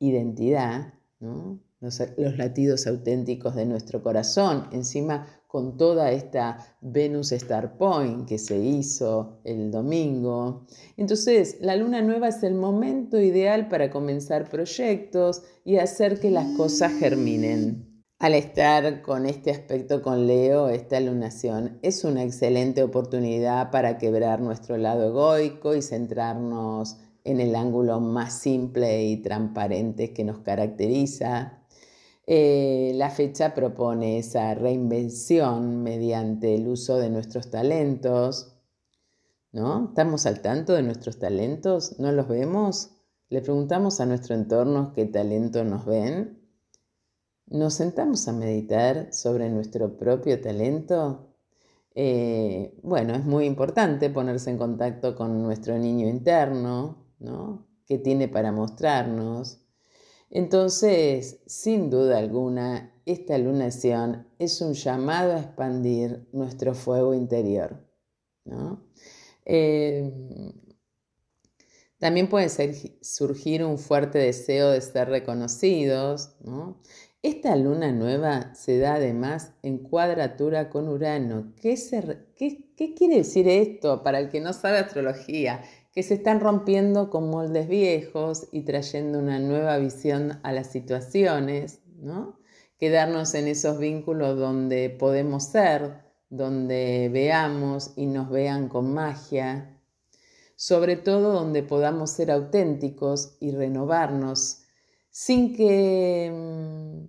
identidad, 0.00 0.94
¿no? 1.20 1.60
los, 1.78 2.00
latidos 2.36 2.88
auténticos 2.88 3.54
de 3.54 3.66
nuestro 3.66 4.02
corazón. 4.02 4.66
Encima, 4.72 5.28
con 5.56 5.78
toda 5.78 6.12
esta 6.12 6.58
Venus 6.82 7.32
Star 7.32 7.78
Point 7.78 8.28
que 8.28 8.36
se 8.36 8.58
hizo 8.58 9.40
el 9.42 9.70
domingo. 9.70 10.66
Entonces, 10.98 11.56
la 11.62 11.76
luna 11.76 12.02
nueva 12.02 12.28
es 12.28 12.42
el 12.42 12.52
momento 12.52 13.18
ideal 13.18 13.66
para 13.66 13.88
comenzar 13.88 14.50
proyectos 14.50 15.44
y 15.64 15.78
hacer 15.78 16.20
que 16.20 16.30
las 16.30 16.54
cosas 16.58 16.92
germinen. 16.98 18.04
Al 18.18 18.34
estar 18.34 19.00
con 19.00 19.24
este 19.24 19.50
aspecto 19.50 20.02
con 20.02 20.26
Leo, 20.26 20.68
esta 20.68 21.00
lunación 21.00 21.78
es 21.80 22.04
una 22.04 22.22
excelente 22.22 22.82
oportunidad 22.82 23.70
para 23.70 23.96
quebrar 23.96 24.42
nuestro 24.42 24.76
lado 24.76 25.08
egoico 25.08 25.74
y 25.74 25.80
centrarnos 25.80 26.98
en 27.24 27.40
el 27.40 27.56
ángulo 27.56 27.98
más 28.00 28.34
simple 28.34 29.06
y 29.06 29.22
transparente 29.22 30.12
que 30.12 30.22
nos 30.22 30.40
caracteriza, 30.40 31.62
eh, 32.26 32.92
la 32.96 33.10
fecha 33.10 33.54
propone 33.54 34.18
esa 34.18 34.54
reinvención 34.54 35.82
mediante 35.82 36.56
el 36.56 36.66
uso 36.66 36.98
de 36.98 37.08
nuestros 37.10 37.50
talentos. 37.50 38.52
¿No? 39.52 39.88
¿Estamos 39.88 40.26
al 40.26 40.42
tanto 40.42 40.74
de 40.74 40.82
nuestros 40.82 41.18
talentos? 41.18 41.98
¿No 41.98 42.12
los 42.12 42.28
vemos? 42.28 42.90
¿Le 43.28 43.40
preguntamos 43.40 44.00
a 44.00 44.06
nuestro 44.06 44.34
entorno 44.34 44.92
qué 44.92 45.06
talento 45.06 45.64
nos 45.64 45.86
ven? 45.86 46.42
¿Nos 47.46 47.74
sentamos 47.74 48.26
a 48.28 48.32
meditar 48.32 49.12
sobre 49.14 49.48
nuestro 49.48 49.96
propio 49.96 50.40
talento? 50.40 51.32
Eh, 51.94 52.78
bueno, 52.82 53.14
es 53.14 53.24
muy 53.24 53.46
importante 53.46 54.10
ponerse 54.10 54.50
en 54.50 54.58
contacto 54.58 55.16
con 55.16 55.42
nuestro 55.42 55.78
niño 55.78 56.06
interno, 56.08 57.06
¿no? 57.20 57.66
¿Qué 57.86 57.98
tiene 57.98 58.28
para 58.28 58.52
mostrarnos? 58.52 59.65
Entonces, 60.30 61.38
sin 61.46 61.90
duda 61.90 62.18
alguna, 62.18 62.92
esta 63.06 63.38
lunación 63.38 64.26
es 64.38 64.60
un 64.60 64.74
llamado 64.74 65.34
a 65.34 65.40
expandir 65.40 66.26
nuestro 66.32 66.74
fuego 66.74 67.14
interior. 67.14 67.84
Eh, 69.44 70.12
también 71.98 72.28
puede 72.28 72.48
surgir 73.00 73.64
un 73.64 73.78
fuerte 73.78 74.18
deseo 74.18 74.70
de 74.70 74.80
ser 74.80 75.08
reconocidos. 75.08 76.36
Esta 77.22 77.56
luna 77.56 77.90
nueva 77.92 78.54
se 78.54 78.78
da 78.78 78.94
además 78.94 79.52
en 79.62 79.78
cuadratura 79.78 80.68
con 80.68 80.88
Urano. 80.88 81.54
¿Qué, 81.60 81.76
¿Qué 82.76 82.94
quiere 82.94 83.16
decir 83.16 83.48
esto 83.48 84.02
para 84.02 84.18
el 84.18 84.28
que 84.28 84.40
no 84.40 84.52
sabe 84.52 84.78
astrología? 84.78 85.62
Que 85.96 86.02
se 86.02 86.12
están 86.12 86.40
rompiendo 86.40 87.08
con 87.08 87.30
moldes 87.30 87.68
viejos 87.68 88.48
y 88.52 88.64
trayendo 88.64 89.18
una 89.18 89.38
nueva 89.38 89.78
visión 89.78 90.40
a 90.42 90.52
las 90.52 90.66
situaciones, 90.66 91.80
¿no? 91.86 92.38
Quedarnos 92.78 93.34
en 93.34 93.48
esos 93.48 93.78
vínculos 93.78 94.38
donde 94.38 94.90
podemos 94.90 95.44
ser, 95.44 96.02
donde 96.28 97.08
veamos 97.10 97.94
y 97.96 98.04
nos 98.04 98.28
vean 98.28 98.68
con 98.68 98.92
magia, 98.92 99.80
sobre 100.54 100.96
todo 100.96 101.32
donde 101.32 101.62
podamos 101.62 102.10
ser 102.10 102.30
auténticos 102.30 103.38
y 103.40 103.52
renovarnos 103.52 104.64
sin 105.08 105.56
que 105.56 106.30
mm, 106.30 107.06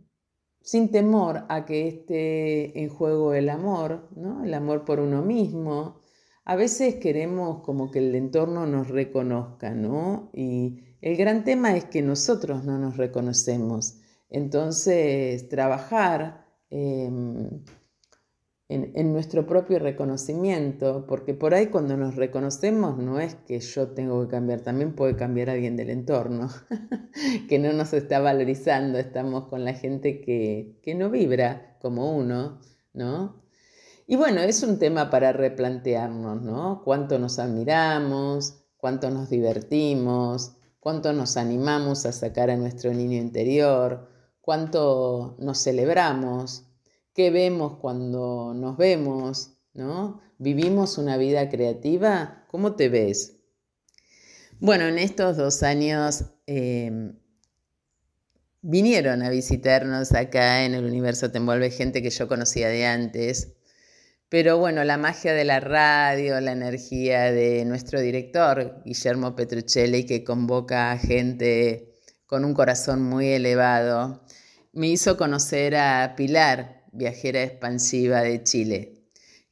sin 0.62 0.92
temor 0.92 1.44
a 1.50 1.66
que 1.66 1.90
esté 1.90 2.82
en 2.82 2.88
juego 2.88 3.34
el 3.34 3.50
amor, 3.50 4.08
¿no? 4.16 4.46
El 4.46 4.54
amor 4.54 4.86
por 4.86 5.02
uno 5.02 5.22
mismo, 5.24 6.07
a 6.50 6.56
veces 6.56 6.96
queremos 6.96 7.62
como 7.62 7.92
que 7.92 8.00
el 8.00 8.16
entorno 8.16 8.66
nos 8.66 8.88
reconozca, 8.88 9.72
¿no? 9.72 10.30
Y 10.34 10.80
el 11.02 11.18
gran 11.18 11.44
tema 11.44 11.76
es 11.76 11.84
que 11.84 12.02
nosotros 12.02 12.64
no 12.64 12.78
nos 12.78 12.96
reconocemos. 12.96 13.98
Entonces, 14.30 15.50
trabajar 15.50 16.46
em, 16.70 17.50
en, 18.70 19.12
nuestro 19.12 19.46
propio 19.46 19.78
reconocimiento, 19.80 21.06
porque 21.06 21.34
por 21.34 21.54
ahí 21.54 21.68
cuando 21.68 21.98
nos 21.98 22.16
reconocemos 22.16 22.98
no 22.98 23.20
es 23.20 23.36
que 23.36 23.60
yo 23.60 23.90
tengo 23.90 24.22
que 24.24 24.32
cambiar, 24.32 24.62
también 24.62 24.96
puede 24.96 25.18
cambiar 25.18 25.50
alguien 25.50 25.76
del 25.76 25.90
entorno, 25.90 26.48
que 27.50 27.60
no 27.60 27.74
nos 27.74 27.92
está 27.92 28.22
valorizando, 28.22 29.00
estamos 29.00 29.50
con 29.50 29.66
la 29.66 29.74
gente 29.74 30.22
que, 30.22 30.80
que 30.82 30.96
no 30.96 31.10
vibra 31.10 31.78
como 31.82 32.16
uno, 32.16 32.62
¿no? 32.94 33.47
Y 34.10 34.16
bueno, 34.16 34.40
es 34.40 34.64
un 34.64 34.80
tema 34.80 35.10
para 35.10 35.34
replantearnos, 35.34 36.42
¿no? 36.42 36.82
Cuánto 36.86 37.20
nos 37.20 37.40
admiramos, 37.40 38.64
cuánto 38.78 39.12
nos 39.12 39.30
divertimos, 39.30 40.54
cuánto 40.80 41.12
nos 41.12 41.36
animamos 41.36 42.06
a 42.06 42.14
sacar 42.14 42.50
a 42.50 42.56
nuestro 42.56 42.94
niño 42.94 43.18
interior, 43.18 44.08
cuánto 44.40 45.36
nos 45.40 45.62
celebramos, 45.62 46.68
qué 47.14 47.32
vemos 47.32 47.80
cuando 47.80 48.54
nos 48.54 48.78
vemos, 48.78 49.58
¿no? 49.74 50.22
¿Vivimos 50.38 50.98
una 50.98 51.18
vida 51.18 51.50
creativa? 51.50 52.46
¿Cómo 52.50 52.78
te 52.78 52.88
ves? 52.88 53.40
Bueno, 54.62 54.86
en 54.86 55.00
estos 55.00 55.36
dos 55.36 55.64
años 55.64 56.24
em, 56.46 57.20
vinieron 58.62 59.22
a 59.22 59.30
visitarnos 59.30 60.14
acá 60.14 60.64
en 60.64 60.76
el 60.76 60.86
universo 60.86 61.30
Te 61.30 61.40
Envuelve 61.40 61.72
gente 61.72 62.02
que 62.02 62.10
yo 62.10 62.30
conocía 62.30 62.70
de 62.70 62.86
antes, 62.86 63.57
pero 64.30 64.58
bueno, 64.58 64.84
la 64.84 64.98
magia 64.98 65.34
de 65.34 65.46
la 65.46 65.60
radio, 65.60 66.40
la 66.42 66.52
energía 66.52 67.32
de 67.32 67.64
nuestro 67.66 68.02
director, 68.02 68.82
Guillermo 68.84 69.36
Petruccelli, 69.36 70.06
que 70.06 70.24
convoca 70.24 70.92
a 70.92 70.98
gente 70.98 71.94
con 72.26 72.44
un 72.44 72.54
corazón 72.54 73.02
muy 73.02 73.30
elevado, 73.30 74.26
me 74.74 74.88
hizo 74.88 75.16
conocer 75.16 75.76
a 75.78 76.14
Pilar, 76.18 76.84
viajera 76.92 77.42
expansiva 77.42 78.22
de 78.22 78.44
Chile, 78.44 79.04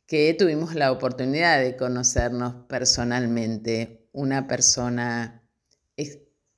que 0.05 0.33
tuvimos 0.33 0.75
la 0.75 0.91
oportunidad 0.91 1.59
de 1.59 1.77
conocernos 1.77 2.65
personalmente, 2.67 4.07
una 4.11 4.45
persona 4.47 5.41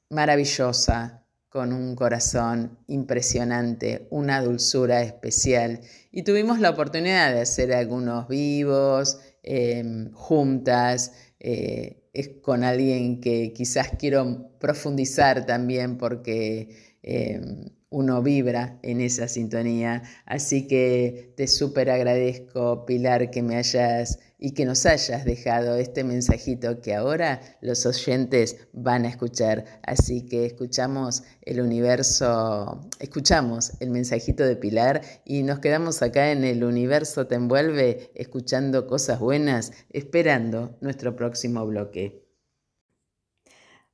maravillosa, 0.10 1.27
con 1.50 1.74
un 1.74 1.96
corazón 1.96 2.78
impresionante, 2.88 4.08
una 4.10 4.42
dulzura 4.42 5.02
especial. 5.02 5.82
Y 6.12 6.24
tuvimos 6.24 6.60
la 6.60 6.70
oportunidad 6.70 7.34
de 7.34 7.42
hacer 7.42 7.74
algunos 7.74 8.28
vivos 8.28 9.20
em, 9.44 10.12
juntas, 10.12 11.14
eh, 11.40 12.04
es 12.14 12.30
con 12.42 12.64
alguien 12.64 13.22
que 13.22 13.54
quizás 13.54 13.92
quiero 13.98 14.52
profundizar 14.60 15.46
también 15.46 15.98
porque 15.98 16.97
em, 17.08 17.70
uno 17.90 18.22
vibra 18.22 18.80
en 18.84 19.00
esa 19.02 19.28
sintonía. 19.28 20.04
Así 20.26 20.68
que 20.68 21.34
te 21.38 21.48
súper 21.48 21.90
agradezco, 21.90 22.86
Pilar, 22.86 23.32
que 23.32 23.42
me 23.42 23.56
hayas 23.56 24.20
y 24.40 24.52
que 24.52 24.66
nos 24.66 24.86
hayas 24.86 25.26
dejado 25.26 25.78
este 25.78 26.04
mensajito 26.04 26.82
que 26.82 26.94
ahora 26.94 27.42
los 27.62 27.86
oyentes 27.86 28.58
van 28.74 29.06
a 29.06 29.10
escuchar. 29.10 29.66
Así 29.84 30.26
que 30.26 30.46
escuchamos 30.46 31.24
el 31.44 31.62
universo, 31.62 32.90
escuchamos 33.00 33.72
el 33.80 33.90
mensajito 33.90 34.44
de 34.44 34.58
Pilar 34.58 35.02
y 35.26 35.44
nos 35.44 35.60
quedamos 35.60 36.02
acá 36.02 36.32
en 36.32 36.44
el 36.44 36.64
universo 36.64 37.26
te 37.26 37.36
envuelve 37.36 38.12
escuchando 38.16 38.86
cosas 38.86 39.20
buenas, 39.20 39.72
esperando 39.92 40.78
nuestro 40.82 41.16
próximo 41.16 41.66
bloque. 41.66 42.27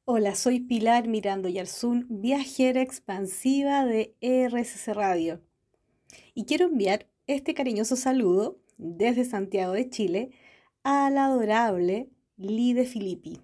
Hola, 0.06 0.36
soy 0.36 0.60
Pilar 0.60 1.08
Mirando 1.08 1.48
Yarzún, 1.48 2.08
viajera 2.10 2.82
expansiva 2.82 3.86
de 3.86 4.14
RSC 4.20 4.94
Radio. 4.94 5.40
Y 6.36 6.44
quiero 6.44 6.66
enviar 6.66 7.08
este 7.26 7.54
cariñoso 7.54 7.96
saludo 7.96 8.60
desde 8.78 9.24
Santiago 9.24 9.72
de 9.72 9.90
Chile 9.90 10.32
a 10.84 11.10
la 11.10 11.28
adorable 11.28 12.10
Lide 12.36 12.84
Filippi, 12.84 13.40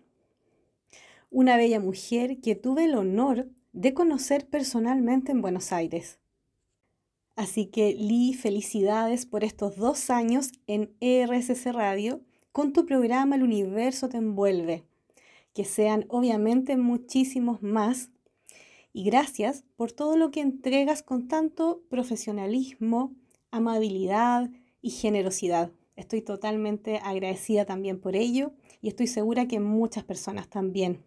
una 1.29 1.55
bella 1.55 1.79
mujer 1.79 2.41
que 2.41 2.55
tuve 2.55 2.83
el 2.83 2.95
honor 2.95 3.47
de 3.71 3.93
conocer 3.93 4.45
personalmente 4.45 5.31
en 5.31 5.41
Buenos 5.41 5.71
Aires. 5.71 6.19
Así 7.37 7.67
que 7.67 7.93
Li, 7.93 8.33
felicidades 8.33 9.25
por 9.25 9.45
estos 9.45 9.77
dos 9.77 10.09
años 10.09 10.51
en 10.67 10.93
RSC 10.99 11.71
Radio 11.71 12.19
con 12.51 12.73
tu 12.73 12.85
programa 12.85 13.37
El 13.37 13.43
Universo 13.43 14.09
te 14.09 14.17
envuelve 14.17 14.88
que 15.59 15.65
sean 15.65 16.05
obviamente 16.07 16.77
muchísimos 16.77 17.61
más. 17.61 18.11
Y 18.93 19.03
gracias 19.03 19.65
por 19.75 19.91
todo 19.91 20.15
lo 20.15 20.31
que 20.31 20.39
entregas 20.39 21.03
con 21.03 21.27
tanto 21.27 21.83
profesionalismo, 21.89 23.13
amabilidad 23.51 24.49
y 24.81 24.91
generosidad. 24.91 25.73
Estoy 25.97 26.21
totalmente 26.21 26.99
agradecida 27.03 27.65
también 27.65 27.99
por 27.99 28.15
ello 28.15 28.53
y 28.81 28.87
estoy 28.87 29.07
segura 29.07 29.49
que 29.49 29.59
muchas 29.59 30.05
personas 30.05 30.49
también. 30.49 31.03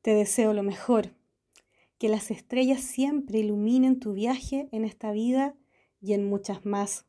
Te 0.00 0.14
deseo 0.14 0.54
lo 0.54 0.62
mejor, 0.62 1.12
que 1.98 2.08
las 2.08 2.30
estrellas 2.30 2.80
siempre 2.80 3.40
iluminen 3.40 4.00
tu 4.00 4.14
viaje 4.14 4.70
en 4.72 4.86
esta 4.86 5.12
vida 5.12 5.54
y 6.00 6.14
en 6.14 6.26
muchas 6.26 6.64
más. 6.64 7.04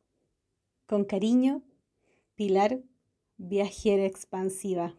Con 0.87 1.05
cariño, 1.05 1.63
Pilar, 2.35 2.81
viajera 3.37 4.03
expansiva. 4.03 4.98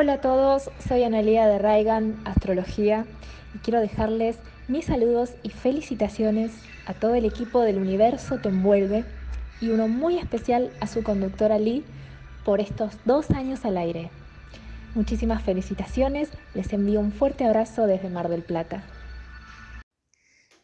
Hola 0.00 0.14
a 0.14 0.20
todos, 0.22 0.70
soy 0.88 1.04
Analia 1.04 1.46
de 1.46 1.58
Raigan 1.58 2.22
Astrología 2.24 3.04
y 3.54 3.58
quiero 3.58 3.82
dejarles 3.82 4.38
mis 4.66 4.86
saludos 4.86 5.34
y 5.42 5.50
felicitaciones 5.50 6.52
a 6.86 6.94
todo 6.94 7.16
el 7.16 7.26
equipo 7.26 7.60
del 7.60 7.76
Universo 7.76 8.38
Te 8.38 8.48
Envuelve 8.48 9.04
y 9.60 9.68
uno 9.68 9.88
muy 9.88 10.16
especial 10.16 10.70
a 10.80 10.86
su 10.86 11.02
conductora 11.02 11.58
Lee 11.58 11.84
por 12.46 12.62
estos 12.62 12.94
dos 13.04 13.30
años 13.32 13.66
al 13.66 13.76
aire. 13.76 14.08
Muchísimas 14.94 15.42
felicitaciones, 15.42 16.30
les 16.54 16.72
envío 16.72 16.98
un 16.98 17.12
fuerte 17.12 17.44
abrazo 17.44 17.86
desde 17.86 18.08
Mar 18.08 18.30
del 18.30 18.42
Plata. 18.42 18.82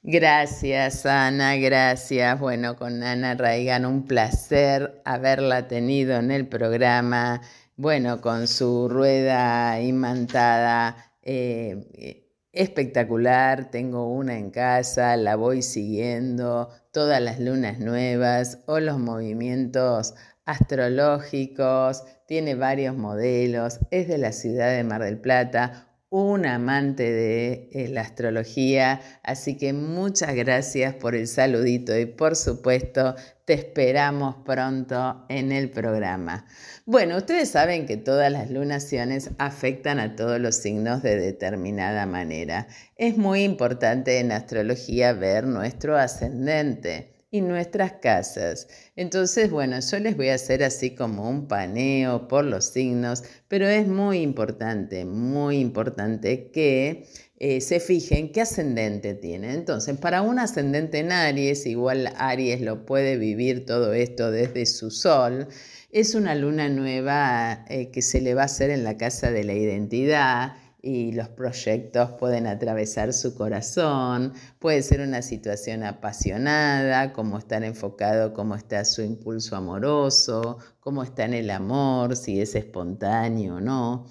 Gracias, 0.03 1.05
Ana, 1.05 1.57
gracias. 1.57 2.41
Bueno, 2.41 2.77
con 2.77 3.03
Ana 3.03 3.35
Raigan, 3.35 3.85
un 3.85 4.07
placer 4.07 5.03
haberla 5.05 5.69
tenido 5.69 6.17
en 6.17 6.31
el 6.31 6.47
programa 6.47 7.43
bueno, 7.77 8.21
con 8.21 8.49
su 8.49 8.89
rueda 8.89 9.81
imantada 9.81 11.13
eh, 11.23 12.27
espectacular, 12.53 13.71
tengo 13.71 14.11
una 14.11 14.39
en 14.39 14.51
casa, 14.51 15.17
la 15.17 15.37
voy 15.37 15.63
siguiendo, 15.63 16.71
todas 16.91 17.21
las 17.21 17.39
lunas 17.39 17.79
nuevas 17.79 18.61
o 18.67 18.81
los 18.81 18.99
movimientos 18.99 20.15
astrológicos, 20.47 22.05
tiene 22.27 22.55
varios 22.55 22.97
modelos, 22.97 23.81
es 23.91 24.09
de 24.09 24.19
la 24.19 24.33
ciudad 24.33 24.75
de 24.75 24.85
Mar 24.85 25.03
del 25.03 25.19
Plata, 25.21 25.87
un 26.09 26.47
amante 26.47 27.03
de 27.03 27.69
eh, 27.73 27.89
la 27.89 28.03
astrología, 28.03 29.01
así 29.23 29.59
que 29.59 29.73
muchas 29.73 30.35
gracias 30.35 30.95
por 30.95 31.15
el 31.15 31.27
saludito 31.27 31.99
y 31.99 32.07
por 32.07 32.37
supuesto 32.37 33.17
te 33.45 33.55
esperamos 33.55 34.37
pronto 34.45 35.27
en 35.29 35.53
el 35.53 35.71
programa. 35.71 36.47
Bueno, 36.89 37.17
ustedes 37.17 37.49
saben 37.49 37.85
que 37.85 37.97
todas 37.97 38.31
las 38.31 38.49
lunaciones 38.49 39.31
afectan 39.39 39.99
a 39.99 40.15
todos 40.15 40.39
los 40.41 40.55
signos 40.55 41.03
de 41.03 41.17
determinada 41.17 42.07
manera. 42.07 42.69
Es 42.95 43.17
muy 43.17 43.43
importante 43.43 44.21
en 44.21 44.31
astrología 44.31 45.13
ver 45.13 45.49
nuestro 45.49 45.97
ascendente 45.97 47.17
y 47.33 47.41
nuestras 47.41 47.95
casas. 47.95 48.69
Entonces, 48.95 49.51
bueno, 49.51 49.81
yo 49.81 49.99
les 49.99 50.17
voy 50.17 50.29
a 50.29 50.35
hacer 50.35 50.63
así 50.63 50.95
como 50.95 51.29
un 51.29 51.49
paneo 51.49 52.29
por 52.29 52.45
los 52.45 52.67
signos, 52.67 53.25
pero 53.49 53.67
es 53.67 53.89
muy 53.89 54.19
importante, 54.19 55.05
muy 55.05 55.59
importante 55.59 56.53
que 56.53 57.09
eh, 57.39 57.61
se 57.61 57.81
fijen 57.81 58.31
qué 58.31 58.43
ascendente 58.43 59.15
tiene. 59.15 59.55
Entonces, 59.55 59.99
para 59.99 60.23
un 60.23 60.39
ascendente 60.39 61.01
en 61.01 61.11
Aries, 61.11 61.67
igual 61.67 62.13
Aries 62.17 62.61
lo 62.61 62.87
puede 62.87 63.17
vivir 63.17 63.67
todo 63.67 63.93
esto 63.93 64.31
desde 64.31 64.65
su 64.67 64.93
sol, 64.93 65.49
es 65.97 66.15
una 66.15 66.35
luna 66.35 66.69
nueva 66.69 67.65
eh, 67.71 67.91
que 67.91 68.03
se 68.03 68.21
le 68.21 68.35
va 68.35 68.43
a 68.43 68.45
hacer 68.45 68.69
en 68.69 68.85
la 68.85 68.99
casa 68.99 69.31
de 69.31 69.45
la 69.45 69.55
identidad 69.55 70.53
y 70.83 71.13
los 71.13 71.31
proyectos 71.31 72.11
pueden 72.19 72.47
atravesar 72.47 73.15
su 73.15 73.35
corazón, 73.35 74.35
puede 74.59 74.83
ser 74.83 75.01
una 75.01 75.23
situación 75.23 75.85
apasionada, 75.85 77.15
cómo 77.15 77.39
estar 77.39 77.65
enfocado, 77.65 78.35
cómo 78.35 78.57
está 78.57 78.85
su 78.85 79.01
impulso 79.01 79.57
amoroso, 79.57 80.59
cómo 80.81 81.03
está 81.03 81.25
en 81.25 81.33
el 81.33 81.49
amor, 81.49 82.15
si 82.15 82.43
es 82.43 82.55
espontáneo 82.57 83.57
o 83.57 83.61
no. 83.63 84.05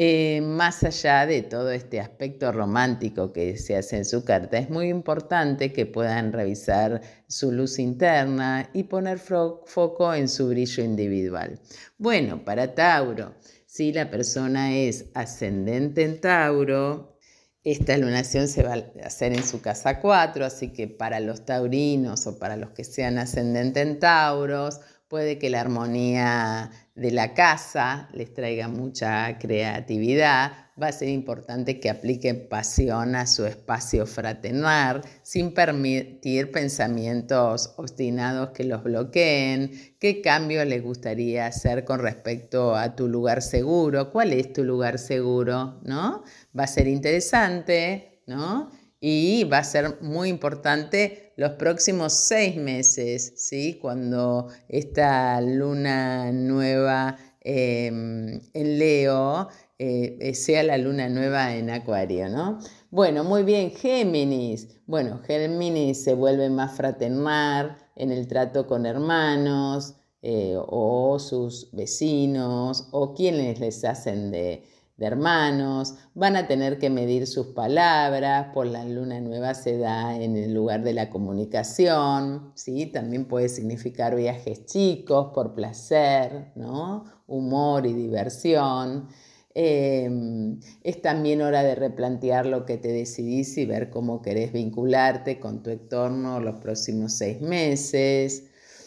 Eh, 0.00 0.40
más 0.42 0.84
allá 0.84 1.26
de 1.26 1.42
todo 1.42 1.72
este 1.72 1.98
aspecto 1.98 2.52
romántico 2.52 3.32
que 3.32 3.56
se 3.56 3.76
hace 3.76 3.96
en 3.96 4.04
su 4.04 4.24
carta, 4.24 4.56
es 4.56 4.70
muy 4.70 4.90
importante 4.90 5.72
que 5.72 5.86
puedan 5.86 6.32
revisar 6.32 7.02
su 7.26 7.50
luz 7.50 7.80
interna 7.80 8.70
y 8.72 8.84
poner 8.84 9.18
foco 9.18 10.14
en 10.14 10.28
su 10.28 10.50
brillo 10.50 10.84
individual. 10.84 11.58
Bueno, 11.98 12.44
para 12.44 12.76
Tauro, 12.76 13.34
si 13.66 13.92
la 13.92 14.08
persona 14.08 14.72
es 14.72 15.06
ascendente 15.14 16.04
en 16.04 16.20
Tauro 16.20 17.18
esta 17.64 17.98
lunación 17.98 18.48
se 18.48 18.62
va 18.62 18.74
a 18.74 19.06
hacer 19.06 19.32
en 19.32 19.44
su 19.44 19.60
casa 19.60 20.00
4, 20.00 20.44
así 20.44 20.72
que 20.72 20.86
para 20.86 21.20
los 21.20 21.44
taurinos 21.44 22.26
o 22.26 22.38
para 22.38 22.56
los 22.56 22.70
que 22.70 22.84
sean 22.84 23.18
ascendentes 23.18 23.86
en 23.86 23.98
Tauros, 23.98 24.80
puede 25.08 25.38
que 25.38 25.50
la 25.50 25.60
armonía 25.60 26.70
de 26.94 27.10
la 27.10 27.32
casa 27.32 28.08
les 28.12 28.32
traiga 28.34 28.68
mucha 28.68 29.38
creatividad. 29.38 30.52
Va 30.80 30.88
a 30.88 30.92
ser 30.92 31.08
importante 31.08 31.80
que 31.80 31.90
apliquen 31.90 32.48
pasión 32.48 33.16
a 33.16 33.26
su 33.26 33.46
espacio 33.46 34.06
fraternal 34.06 35.02
sin 35.22 35.52
permitir 35.52 36.52
pensamientos 36.52 37.74
obstinados 37.76 38.50
que 38.50 38.64
los 38.64 38.84
bloqueen. 38.84 39.72
¿Qué 39.98 40.20
cambio 40.20 40.64
les 40.64 40.82
gustaría 40.82 41.46
hacer 41.46 41.84
con 41.84 42.00
respecto 42.00 42.76
a 42.76 42.94
tu 42.94 43.08
lugar 43.08 43.42
seguro? 43.42 44.12
¿Cuál 44.12 44.32
es 44.32 44.52
tu 44.52 44.62
lugar 44.62 44.98
seguro? 44.98 45.80
¿No? 45.82 46.22
Va 46.56 46.64
a 46.64 46.68
ser 46.68 46.86
interesante, 46.86 48.22
¿no? 48.26 48.70
Y 49.00 49.44
va 49.44 49.58
a 49.58 49.64
ser 49.64 50.00
muy 50.02 50.28
importante 50.28 51.32
los 51.36 51.52
próximos 51.52 52.14
seis 52.14 52.56
meses, 52.56 53.32
¿sí? 53.36 53.78
cuando 53.80 54.48
esta 54.68 55.40
luna 55.40 56.32
nueva 56.32 57.16
em, 57.40 58.40
en 58.54 58.78
Leo 58.78 59.48
eh, 59.78 60.34
sea 60.34 60.64
la 60.64 60.76
luna 60.76 61.08
nueva 61.08 61.54
en 61.54 61.70
Acuario, 61.70 62.28
¿no? 62.28 62.58
Bueno, 62.90 63.22
muy 63.22 63.44
bien, 63.44 63.70
Géminis. 63.70 64.68
Bueno, 64.86 65.20
Géminis 65.24 66.02
se 66.02 66.14
vuelve 66.14 66.50
más 66.50 66.76
fraternal 66.76 67.76
en 67.94 68.10
el 68.10 68.26
trato 68.26 68.66
con 68.66 68.86
hermanos 68.86 69.94
eh, 70.22 70.56
o 70.56 71.20
sus 71.20 71.70
vecinos 71.70 72.88
o 72.90 73.14
quienes 73.14 73.60
les 73.60 73.84
hacen 73.84 74.32
de, 74.32 74.64
de 74.98 75.06
hermanos, 75.06 75.94
van 76.14 76.36
a 76.36 76.48
tener 76.48 76.78
que 76.78 76.90
medir 76.90 77.26
sus 77.28 77.48
palabras, 77.48 78.48
por 78.52 78.66
la 78.66 78.84
luna 78.84 79.20
nueva 79.20 79.54
se 79.54 79.78
da 79.78 80.16
en 80.16 80.36
el 80.36 80.52
lugar 80.52 80.82
de 80.82 80.92
la 80.92 81.08
comunicación, 81.08 82.52
¿sí? 82.54 82.86
también 82.86 83.26
puede 83.26 83.48
significar 83.48 84.16
viajes 84.16 84.66
chicos 84.66 85.30
por 85.32 85.54
placer, 85.54 86.52
¿no? 86.56 87.04
humor 87.28 87.86
y 87.86 87.92
diversión. 87.92 89.08
Em, 89.54 90.60
es 90.82 91.00
también 91.00 91.42
hora 91.42 91.62
de 91.62 91.74
replantear 91.74 92.46
lo 92.46 92.64
que 92.64 92.76
te 92.76 92.88
decidís 92.88 93.56
y 93.56 93.66
ver 93.66 93.90
cómo 93.90 94.20
querés 94.20 94.52
vincularte 94.52 95.40
con 95.40 95.62
tu 95.62 95.70
entorno 95.70 96.40
los 96.40 96.60
próximos 96.60 97.12
seis 97.14 97.40
meses. 97.40 98.44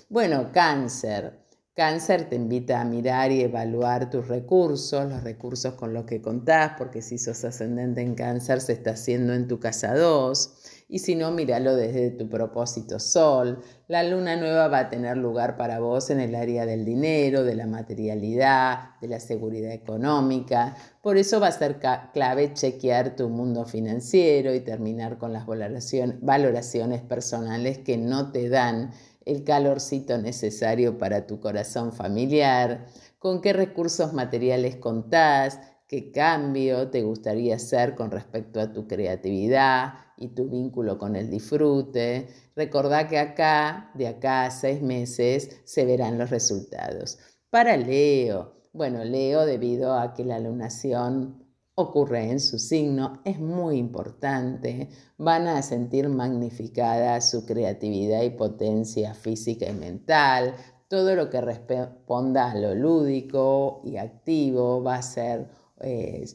Bueno, 0.10 0.52
cáncer. 0.52 1.41
Cáncer 1.82 2.30
te 2.30 2.36
invita 2.36 2.80
a 2.80 2.86
mirar 2.86 3.32
y 3.32 3.42
evaluar 3.42 4.12
tus 4.12 4.28
recursos, 4.28 5.10
los 5.10 5.24
recursos 5.24 5.74
con 5.74 5.96
los 5.96 6.04
que 6.06 6.22
contás, 6.22 6.74
porque 6.78 7.02
si 7.02 7.18
sos 7.18 7.44
ascendente 7.44 8.02
en 8.02 8.14
cáncer 8.14 8.62
se 8.62 8.74
está 8.74 8.92
haciendo 8.92 9.34
en 9.34 9.48
tu 9.48 9.60
casa 9.60 9.96
2, 9.96 10.58
y 10.90 11.00
si 11.00 11.16
no, 11.16 11.32
míralo 11.32 11.76
desde 11.76 12.12
tu 12.12 12.30
propósito 12.30 13.00
sol. 13.00 13.64
La 13.88 14.04
luna 14.04 14.36
nueva 14.36 14.68
va 14.68 14.78
a 14.78 14.90
tener 14.90 15.18
lugar 15.18 15.58
para 15.58 15.80
vos 15.80 16.12
en 16.12 16.20
el 16.20 16.36
área 16.36 16.68
del 16.68 16.86
dinero, 16.86 17.44
de 17.44 17.56
la 17.56 17.66
materialidad, 17.66 19.00
de 19.02 19.08
la 19.08 19.20
seguridad 19.20 19.72
económica. 19.72 20.76
Por 21.02 21.18
eso 21.18 21.40
va 21.40 21.48
a 21.48 21.52
ser 21.52 21.80
clave 22.14 22.54
chequear 22.54 23.16
tu 23.16 23.28
mundo 23.28 23.66
financiero 23.66 24.54
y 24.54 24.60
terminar 24.60 25.18
con 25.18 25.34
las 25.34 25.48
valoraciones 25.48 27.02
personales 27.02 27.80
que 27.80 27.98
no 27.98 28.32
te 28.32 28.50
dan 28.50 28.92
el 29.26 29.44
calorcito 29.44 30.18
necesario 30.18 30.98
para 30.98 31.28
tu 31.28 31.40
corazón 31.40 31.94
familiar, 31.94 32.88
con 33.20 33.42
qué 33.42 33.54
recursos 33.54 34.14
materiales 34.14 34.78
contás, 34.78 35.60
qué 35.88 36.12
cambio 36.12 36.90
te 36.90 37.04
gustaría 37.04 37.56
hacer 37.56 37.96
con 37.96 38.12
respecto 38.12 38.60
a 38.60 38.72
tu 38.72 38.88
creatividad 38.88 39.94
y 40.18 40.30
tu 40.30 40.50
vínculo 40.50 40.98
con 40.98 41.16
el 41.16 41.30
disfrute. 41.30 42.30
Recordá 42.56 43.08
que 43.08 43.20
acá, 43.20 43.92
de 43.96 44.08
acá 44.08 44.46
a 44.46 44.52
seis 44.52 44.82
meses, 44.82 45.62
se 45.66 45.86
verán 45.86 46.18
los 46.18 46.30
resultados. 46.30 47.20
Para 47.50 47.76
Leo, 47.76 48.70
bueno, 48.74 49.04
Leo, 49.04 49.46
debido 49.46 49.94
a 50.00 50.14
que 50.14 50.24
la 50.24 50.40
lunación 50.40 51.41
ocurre 51.76 52.30
en 52.30 52.40
su 52.40 52.60
signo 52.60 53.22
es 53.26 53.40
muy 53.40 53.78
importante. 53.78 54.90
Van 55.18 55.48
a 55.48 55.62
sentir 55.62 56.10
magnificada 56.10 57.22
su 57.22 57.46
creatividad 57.46 58.24
y 58.24 58.32
potencia 58.32 59.14
física 59.14 59.70
y 59.70 59.74
mental. 59.74 60.56
Todo 60.88 61.16
lo 61.16 61.30
que 61.30 61.42
responda 61.42 62.52
a 62.52 62.56
lo 62.56 62.76
lúdico 62.76 63.82
y 63.86 63.98
activo 63.98 64.84
va 64.84 64.96
a 64.96 65.02
ser 65.02 65.50
eh, 65.80 66.26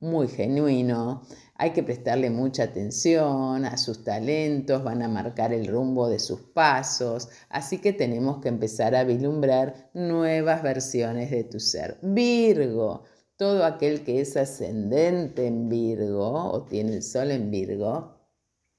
muy 0.00 0.28
genuino. 0.28 1.22
Hay 1.56 1.72
que 1.72 1.82
prestarle 1.82 2.30
mucha 2.30 2.64
atención 2.64 3.66
a 3.66 3.76
sus 3.76 4.02
talentos, 4.02 4.82
van 4.82 5.02
a 5.02 5.08
marcar 5.08 5.52
el 5.52 5.66
rumbo 5.66 6.08
de 6.08 6.18
sus 6.18 6.40
pasos, 6.40 7.28
así 7.50 7.78
que 7.78 7.92
tenemos 7.92 8.40
que 8.40 8.48
empezar 8.48 8.94
a 8.94 9.04
vislumbrar 9.04 9.90
nuevas 9.92 10.62
versiones 10.62 11.30
de 11.30 11.44
tu 11.44 11.60
ser. 11.60 11.98
Virgo, 12.00 13.04
todo 13.40 13.64
aquel 13.64 14.04
que 14.04 14.20
es 14.20 14.36
ascendente 14.36 15.46
en 15.46 15.70
Virgo 15.70 16.50
o 16.52 16.64
tiene 16.64 16.92
el 16.92 17.02
sol 17.02 17.30
en 17.30 17.50
Virgo, 17.50 18.18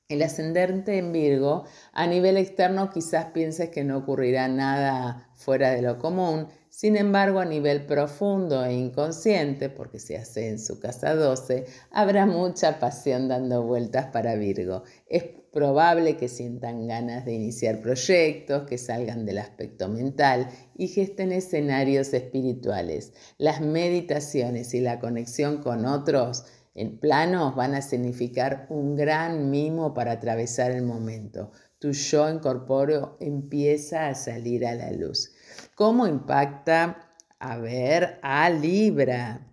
el 0.08 0.22
ascendente 0.22 1.00
en 1.00 1.12
Virgo, 1.12 1.64
a 1.94 2.06
nivel 2.06 2.38
externo 2.38 2.92
quizás 2.92 3.32
pienses 3.34 3.72
que 3.72 3.84
no 3.84 3.98
ocurrirá 3.98 4.48
nada 4.48 5.32
fuera 5.34 5.72
de 5.72 5.82
lo 5.82 5.98
común, 5.98 6.48
sin 6.70 6.96
embargo 6.96 7.40
a 7.40 7.46
nivel 7.46 7.88
profundo 7.88 8.64
e 8.64 8.74
inconsciente, 8.74 9.70
porque 9.70 9.98
se 9.98 10.16
hace 10.16 10.50
en 10.50 10.60
su 10.60 10.80
casa 10.80 11.16
12, 11.16 11.66
habrá 11.90 12.28
mucha 12.28 12.78
pasión 12.78 13.30
dando 13.30 13.64
vueltas 13.64 14.12
para 14.14 14.36
Virgo. 14.36 14.84
Es 15.08 15.41
probable 15.52 16.16
que 16.16 16.30
sientan 16.30 16.88
ganas 16.88 17.26
de 17.26 17.34
iniciar 17.34 17.82
proyectos, 17.82 18.64
que 18.68 18.78
salgan 18.78 19.26
del 19.26 19.38
aspecto 19.38 19.90
mental 19.90 20.48
y 20.76 20.88
gesten 20.88 21.32
escenarios 21.32 22.14
espirituales. 22.14 23.14
Las 23.38 23.62
meditaciones 23.62 24.74
y 24.74 24.80
la 24.80 25.00
conexión 25.00 25.62
con 25.62 25.86
otros 25.86 26.46
en 26.74 27.00
planos 27.00 27.56
van 27.56 27.76
a 27.76 27.82
significar 27.82 28.66
un 28.70 28.96
gran 28.96 29.50
mimo 29.50 29.94
para 29.94 30.14
atravesar 30.14 30.72
el 30.72 30.84
momento. 30.84 31.52
Tu 31.80 31.92
yo 31.92 32.30
incorpóreo 32.30 33.18
empieza 33.20 34.08
a 34.08 34.16
salir 34.16 34.66
a 34.66 34.76
la 34.76 34.92
luz. 34.92 35.34
¿Cómo 35.76 36.08
impacta 36.08 37.12
a 37.40 37.58
ver 37.58 38.20
a 38.22 38.50
Libra? 38.50 39.51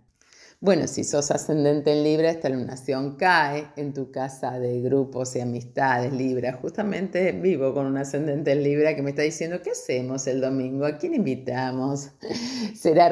Bueno, 0.61 0.87
si 0.87 1.05
sos 1.05 1.31
ascendente 1.31 1.93
en 1.93 2.03
Libra, 2.03 2.29
esta 2.29 2.49
lunación 2.49 3.15
cae 3.15 3.67
en 3.77 3.93
tu 3.93 4.11
casa 4.11 4.59
de 4.59 4.81
grupos 4.81 5.33
y 5.37 5.39
amistades 5.39 6.11
Libra. 6.11 6.51
Justamente 6.51 7.31
vivo 7.31 7.73
con 7.73 7.85
un 7.85 7.95
ascendente 7.95 8.51
en 8.51 8.63
Libra 8.63 8.93
que 8.93 9.01
me 9.01 9.11
está 9.11 9.21
diciendo, 9.21 9.61
¿qué 9.63 9.69
hacemos 9.69 10.27
el 10.27 10.41
domingo? 10.41 10.85
¿A 10.85 10.97
quién 10.97 11.13
invitamos? 11.13 12.09
será, 12.75 13.09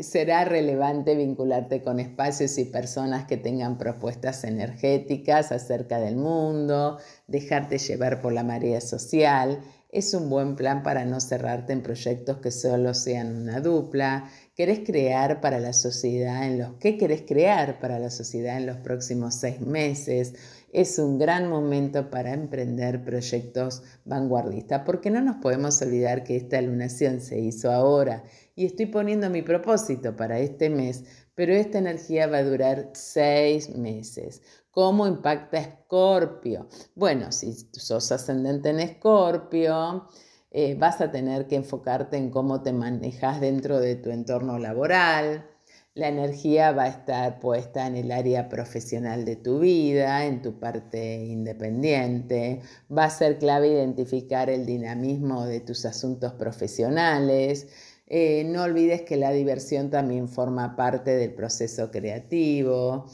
será 0.00 0.44
relevante 0.44 1.14
vincularte 1.14 1.84
con 1.84 2.00
espacios 2.00 2.58
y 2.58 2.64
personas 2.64 3.28
que 3.28 3.36
tengan 3.36 3.78
propuestas 3.78 4.42
energéticas 4.42 5.52
acerca 5.52 6.00
del 6.00 6.16
mundo, 6.16 6.98
dejarte 7.28 7.78
llevar 7.78 8.20
por 8.20 8.32
la 8.32 8.42
marea 8.42 8.80
social 8.80 9.60
es 9.92 10.14
un 10.14 10.30
buen 10.30 10.56
plan 10.56 10.82
para 10.82 11.04
no 11.04 11.20
cerrarte 11.20 11.74
en 11.74 11.82
proyectos 11.82 12.38
que 12.38 12.50
solo 12.50 12.94
sean 12.94 13.36
una 13.36 13.60
dupla. 13.60 14.24
¿Querés 14.54 14.80
crear 14.80 15.40
para 15.40 15.60
la 15.60 15.72
sociedad 15.72 16.46
en 16.46 16.58
los 16.58 16.74
querés 16.74 17.22
crear 17.22 17.80
para 17.80 17.98
la 17.98 18.10
sociedad 18.10 18.58
en 18.58 18.66
los 18.66 18.76
próximos 18.76 19.36
seis 19.36 19.62
meses? 19.62 20.34
Es 20.74 20.98
un 20.98 21.18
gran 21.18 21.48
momento 21.48 22.10
para 22.10 22.34
emprender 22.34 23.02
proyectos 23.02 23.82
vanguardistas, 24.04 24.82
porque 24.84 25.08
no 25.08 25.22
nos 25.22 25.36
podemos 25.36 25.80
olvidar 25.80 26.22
que 26.22 26.36
esta 26.36 26.60
lunación 26.60 27.22
se 27.22 27.40
hizo 27.40 27.72
ahora 27.72 28.24
y 28.54 28.66
estoy 28.66 28.86
poniendo 28.86 29.30
mi 29.30 29.40
propósito 29.40 30.16
para 30.16 30.38
este 30.38 30.68
mes, 30.68 31.04
pero 31.34 31.54
esta 31.54 31.78
energía 31.78 32.26
va 32.26 32.38
a 32.38 32.44
durar 32.44 32.90
seis 32.92 33.70
meses. 33.70 34.42
¿Cómo 34.70 35.06
impacta 35.06 35.60
Escorpio? 35.60 36.68
Bueno, 36.94 37.32
si 37.32 37.54
sos 37.72 38.12
ascendente 38.12 38.68
en 38.68 38.80
Escorpio, 38.80 40.08
eh, 40.54 40.76
vas 40.78 41.00
a 41.00 41.10
tener 41.10 41.46
que 41.46 41.56
enfocarte 41.56 42.18
en 42.18 42.30
cómo 42.30 42.62
te 42.62 42.74
manejas 42.74 43.40
dentro 43.40 43.80
de 43.80 43.96
tu 43.96 44.10
entorno 44.10 44.58
laboral. 44.58 45.46
La 45.94 46.08
energía 46.08 46.72
va 46.72 46.84
a 46.84 46.88
estar 46.88 47.40
puesta 47.40 47.86
en 47.86 47.96
el 47.96 48.12
área 48.12 48.48
profesional 48.48 49.24
de 49.24 49.36
tu 49.36 49.60
vida, 49.60 50.26
en 50.26 50.42
tu 50.42 50.58
parte 50.58 51.24
independiente. 51.24 52.60
Va 52.94 53.04
a 53.04 53.10
ser 53.10 53.38
clave 53.38 53.68
identificar 53.68 54.50
el 54.50 54.66
dinamismo 54.66 55.46
de 55.46 55.60
tus 55.60 55.86
asuntos 55.86 56.34
profesionales. 56.34 57.68
Eh, 58.06 58.44
no 58.44 58.64
olvides 58.64 59.02
que 59.02 59.16
la 59.16 59.30
diversión 59.32 59.88
también 59.88 60.28
forma 60.28 60.76
parte 60.76 61.12
del 61.12 61.32
proceso 61.32 61.90
creativo. 61.90 63.06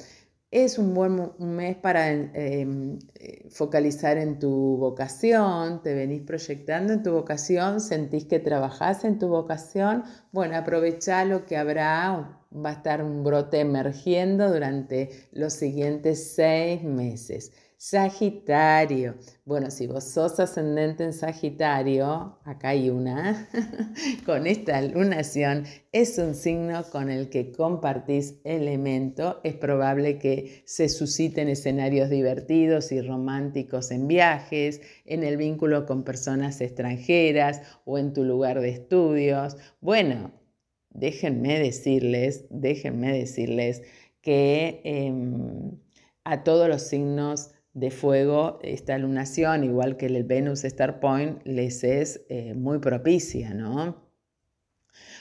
Es 0.51 0.79
un 0.79 0.95
buen 0.95 1.33
mes 1.39 1.77
para 1.77 2.11
em, 2.11 2.99
eh, 3.17 3.47
focalizar 3.51 4.17
en 4.17 4.39
tu 4.39 4.79
vocación, 4.79 5.83
te 5.83 5.93
venís 5.93 6.23
proyectando 6.23 6.95
en 6.95 7.03
tu 7.03 7.13
vocación, 7.13 7.81
sentís 7.81 8.25
que 8.25 8.39
trabajás 8.39 9.05
en 9.05 9.19
tu 9.19 9.29
vocación, 9.29 10.05
bueno, 10.33 10.57
aprovecha 10.57 11.27
lo 11.27 11.45
que 11.45 11.59
habrá 11.59 12.39
va 12.51 12.71
a 12.71 12.73
estar 12.73 13.03
un 13.03 13.25
brote 13.25 13.61
emergiendo 13.61 14.51
durante 14.51 15.29
los 15.33 15.53
siguientes 15.53 16.33
seis 16.35 16.83
meses. 16.83 17.53
Sagitario. 17.81 19.15
Bueno, 19.45 19.71
si 19.71 19.87
vos 19.87 20.03
sos 20.03 20.41
ascendente 20.41 21.05
en 21.05 21.13
Sagitario, 21.13 22.37
acá 22.43 22.71
hay 22.71 22.91
una, 22.91 23.49
con 24.27 24.49
esta 24.49 24.83
lunación, 24.83 25.63
es 25.93 26.19
un 26.19 26.35
signo 26.35 26.83
con 26.91 27.09
el 27.09 27.29
que 27.29 27.53
compartís 27.53 28.41
elemento. 28.43 29.39
Es 29.45 29.55
probable 29.55 30.19
que 30.19 30.65
se 30.67 30.89
susciten 30.89 31.49
escenarios 31.49 32.11
divertidos 32.11 32.91
y 32.91 33.01
románticos 33.01 33.93
en 33.93 34.09
viajes, 34.09 34.81
en 35.05 35.23
el 35.23 35.37
vínculo 35.37 35.87
con 35.87 36.03
personas 36.03 36.61
extranjeras 36.61 37.63
o 37.85 37.97
en 37.97 38.13
tu 38.13 38.25
lugar 38.25 38.61
de 38.61 38.71
estudios. 38.71 39.57
Bueno, 39.81 40.33
déjenme 40.91 41.61
decirles, 41.61 42.45
déjenme 42.51 43.13
decirles 43.13 43.83
que 44.21 44.81
em, 44.83 45.79
a 46.25 46.43
todos 46.43 46.69
los 46.69 46.83
signos 46.83 47.53
de 47.79 47.91
fuego, 47.91 48.59
esta 48.63 48.99
lunación, 48.99 49.65
igual 49.65 49.97
que 49.97 50.07
el 50.07 50.25
Venus 50.25 50.65
Star 50.65 51.01
Point, 51.01 51.41
les 51.45 51.85
es 51.85 52.25
eh, 52.29 52.55
muy 52.55 52.79
propicia, 52.79 53.55
¿no? 53.55 54.09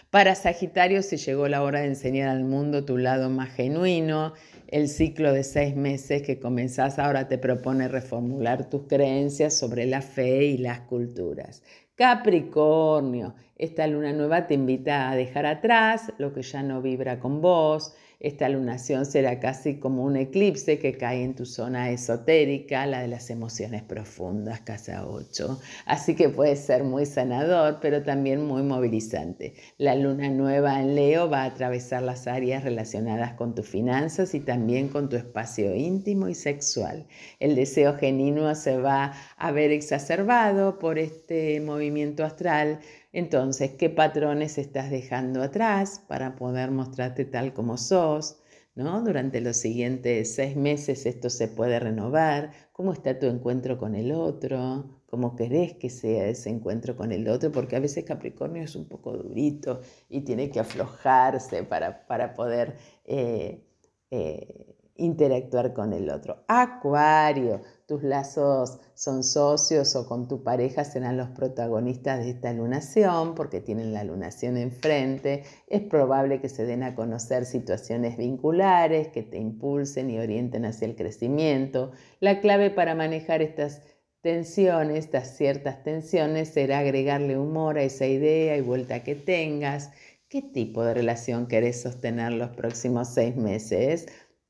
Para 0.10 0.36
Sagitario 0.36 1.04
se 1.04 1.18
llegó 1.18 1.48
la 1.48 1.62
hora 1.64 1.82
de 1.82 1.88
enseñar 1.88 2.30
al 2.30 2.46
mundo 2.46 2.86
tu 2.86 2.98
lado 2.98 3.30
más 3.30 3.50
genuino. 3.50 4.34
El 4.68 4.88
ciclo 4.88 5.34
de 5.34 5.44
seis 5.44 5.76
meses 5.76 6.22
que 6.22 6.40
comenzás 6.40 6.98
ahora 6.98 7.28
te 7.28 7.38
propone 7.38 7.88
reformular 7.88 8.70
tus 8.70 8.88
creencias 8.88 9.54
sobre 9.54 9.86
la 9.86 10.02
fe 10.02 10.46
y 10.46 10.58
las 10.58 10.80
culturas. 10.82 11.62
Capricornio, 11.96 13.36
esta 13.58 13.86
luna 13.88 14.14
nueva 14.14 14.48
te 14.48 14.54
invita 14.54 15.10
a 15.10 15.16
dejar 15.16 15.46
atrás 15.46 16.14
lo 16.18 16.32
que 16.32 16.42
ya 16.42 16.64
no 16.64 16.82
vibra 16.82 17.20
con 17.20 17.42
vos, 17.42 17.94
esta 18.20 18.50
lunación 18.50 19.06
será 19.06 19.40
casi 19.40 19.80
como 19.80 20.04
un 20.04 20.16
eclipse 20.16 20.80
que 20.80 20.98
cae 20.98 21.24
en 21.24 21.36
tu 21.36 21.46
zona 21.46 21.92
esotérica, 21.92 22.88
la 22.88 23.02
de 23.02 23.08
las 23.08 23.30
emociones 23.30 23.84
profundas, 23.84 24.62
casa 24.62 25.08
8. 25.08 25.60
Así 25.86 26.16
que 26.16 26.30
puede 26.30 26.56
ser 26.56 26.84
muy 26.84 27.06
sanador, 27.06 27.78
pero 27.80 28.02
también 28.02 28.44
muy 28.44 28.64
movilizante. 28.64 29.54
La 29.78 29.94
luna 29.96 30.30
nueva 30.30 30.82
en 30.82 30.96
Leo 30.96 31.30
va 31.30 31.44
a 31.44 31.46
atravesar 31.46 32.02
las 32.02 32.26
áreas 32.26 32.64
relacionadas 32.64 33.34
con 33.34 33.54
tus 33.54 33.68
finanzas 33.68 34.34
y 34.34 34.40
también 34.40 34.88
con 34.90 35.10
tu 35.10 35.16
espacio 35.16 35.76
íntimo 35.76 36.28
y 36.28 36.34
sexual. 36.34 37.06
El 37.40 37.56
deseo 37.56 37.98
genuino 37.98 38.54
se 38.56 38.78
va 38.78 39.14
a 39.38 39.52
ver 39.52 39.72
exacerbado 39.72 40.80
por 40.80 40.98
este 40.98 41.60
movimiento 41.62 42.24
astral 42.24 42.80
entonces, 43.18 43.72
¿qué 43.72 43.90
patrones 43.90 44.60
estás 44.60 44.92
dejando 44.92 45.42
atrás 45.42 46.04
para 46.08 46.36
poder 46.36 46.70
mostrarte 46.70 47.26
tal 47.26 47.52
como 47.52 47.78
sos? 47.78 48.38
¿no? 48.76 49.02
Durante 49.02 49.42
los 49.42 49.58
siguientes 49.58 50.36
seis 50.36 50.56
meses 50.56 51.08
esto 51.08 51.32
se 51.32 51.48
puede 51.48 51.80
renovar. 51.80 52.52
¿Cómo 52.74 52.94
está 52.94 53.18
tu 53.18 53.26
encuentro 53.26 53.80
con 53.80 53.96
el 53.96 54.12
otro? 54.12 55.02
¿Cómo 55.08 55.36
querés 55.36 55.74
que 55.78 55.90
sea 55.90 56.28
ese 56.28 56.52
encuentro 56.52 56.96
con 56.96 57.12
el 57.12 57.28
otro? 57.28 57.52
Porque 57.52 57.76
a 57.76 57.80
veces 57.80 58.04
Capricornio 58.06 58.62
es 58.64 58.76
un 58.76 58.88
poco 58.88 59.18
durito 59.18 59.82
y 60.10 60.22
tiene 60.22 60.52
que 60.52 60.60
aflojarse 60.60 61.64
para, 61.64 62.06
para 62.06 62.36
poder 62.36 62.76
eh, 63.06 63.64
eh, 64.12 64.77
interactuar 64.98 65.74
con 65.74 65.94
el 65.94 66.10
otro. 66.10 66.44
Acuario, 66.48 67.62
tus 67.88 68.04
lazos 68.04 68.80
son 68.96 69.24
socios 69.24 69.96
o 69.96 70.08
con 70.08 70.28
tu 70.28 70.44
pareja 70.44 70.84
serán 70.84 71.18
los 71.18 71.30
protagonistas 71.30 72.20
de 72.20 72.32
esta 72.32 72.52
lunación 72.52 73.34
porque 73.34 73.62
tienen 73.62 73.94
la 73.94 74.04
lunación 74.04 74.58
enfrente. 74.58 75.44
Es 75.68 75.82
probable 75.82 76.42
que 76.42 76.50
se 76.50 76.66
den 76.66 76.84
a 76.84 76.96
conocer 76.96 77.46
situaciones 77.46 78.18
vinculares 78.18 79.08
que 79.08 79.24
te 79.24 79.38
impulsen 79.38 80.10
y 80.10 80.20
orienten 80.20 80.66
hacia 80.66 80.88
el 80.88 80.96
crecimiento. 80.96 81.92
La 82.20 82.42
clave 82.42 82.72
para 82.72 82.96
manejar 82.96 83.42
estas 83.42 83.82
tensiones, 84.22 84.98
estas 84.98 85.38
ciertas 85.38 85.84
tensiones, 85.84 86.50
será 86.50 86.80
agregarle 86.80 87.38
humor 87.38 87.78
a 87.78 87.84
esa 87.84 88.08
idea 88.08 88.58
y 88.58 88.62
vuelta 88.62 89.04
que 89.04 89.16
tengas. 89.16 89.92
¿Qué 90.28 90.42
tipo 90.42 90.84
de 90.84 90.94
relación 90.94 91.48
querés 91.48 91.82
sostener 91.82 92.34
los 92.34 92.50
próximos 92.50 93.08
seis 93.08 93.38
meses? 93.38 94.08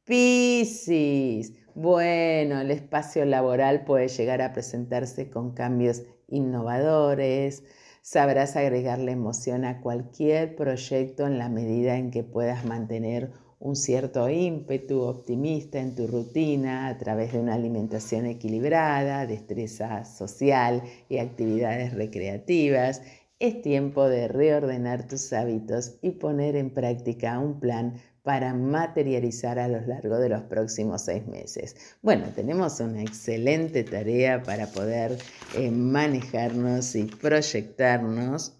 Piscis. 0.07 1.51
Bueno, 1.75 2.61
el 2.61 2.71
espacio 2.71 3.25
laboral 3.25 3.83
puede 3.83 4.07
llegar 4.07 4.41
a 4.41 4.53
presentarse 4.53 5.29
con 5.29 5.51
cambios 5.51 6.03
innovadores. 6.29 7.63
Sabrás 8.03 8.55
agregarle 8.55 9.11
emoción 9.11 9.65
a 9.65 9.81
cualquier 9.81 10.55
proyecto 10.55 11.27
en 11.27 11.37
la 11.37 11.49
medida 11.49 11.97
en 11.97 12.09
que 12.09 12.23
puedas 12.23 12.63
mantener 12.63 13.31
un 13.59 13.75
cierto 13.75 14.29
ímpetu 14.29 15.01
optimista 15.01 15.79
en 15.81 15.93
tu 15.93 16.07
rutina 16.07 16.87
a 16.87 16.97
través 16.97 17.33
de 17.33 17.39
una 17.39 17.55
alimentación 17.55 18.27
equilibrada, 18.27 19.25
destreza 19.25 20.05
social 20.05 20.83
y 21.09 21.17
actividades 21.17 21.93
recreativas. 21.93 23.01
Es 23.39 23.61
tiempo 23.61 24.07
de 24.07 24.29
reordenar 24.29 25.05
tus 25.09 25.33
hábitos 25.33 25.99
y 26.01 26.11
poner 26.11 26.55
en 26.55 26.73
práctica 26.73 27.37
un 27.39 27.59
plan 27.59 27.95
para 28.27 28.53
materializar 28.53 29.57
a 29.57 29.69
lo 29.69 29.79
largo 29.79 30.19
de 30.19 30.27
los 30.27 30.41
próximos 30.41 31.03
seis 31.03 31.25
meses. 31.27 31.77
Bueno, 32.01 32.25
tenemos 32.35 32.81
una 32.81 33.01
excelente 33.01 33.85
tarea 33.85 34.43
para 34.43 34.67
poder 34.67 35.17
eh, 35.55 35.71
manejarnos 35.71 36.93
y 36.95 37.05
proyectarnos. 37.05 38.51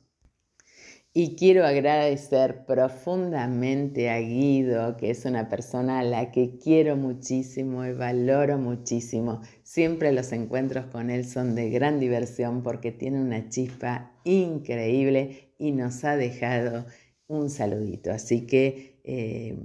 Y 1.12 1.36
quiero 1.36 1.66
agradecer 1.66 2.64
profundamente 2.66 4.10
a 4.10 4.20
Guido, 4.20 4.96
que 4.96 5.10
es 5.10 5.26
una 5.26 5.50
persona 5.50 6.00
a 6.00 6.04
la 6.04 6.32
que 6.32 6.58
quiero 6.58 6.96
muchísimo 6.96 7.86
y 7.86 7.92
valoro 7.92 8.58
muchísimo. 8.58 9.42
Siempre 9.64 10.14
los 10.14 10.32
encuentros 10.32 10.86
con 10.86 11.10
él 11.10 11.26
son 11.26 11.56
de 11.56 11.70
gran 11.70 12.00
diversión 12.00 12.64
porque 12.64 12.94
tiene 12.94 13.20
una 13.20 13.50
chispa 13.50 14.14
increíble 14.24 15.52
y 15.58 15.74
nos 15.74 16.06
ha 16.06 16.16
dejado 16.16 16.86
un 17.28 17.50
saludito. 17.50 18.12
Así 18.12 18.46
que 18.48 18.97
eh, 19.08 19.58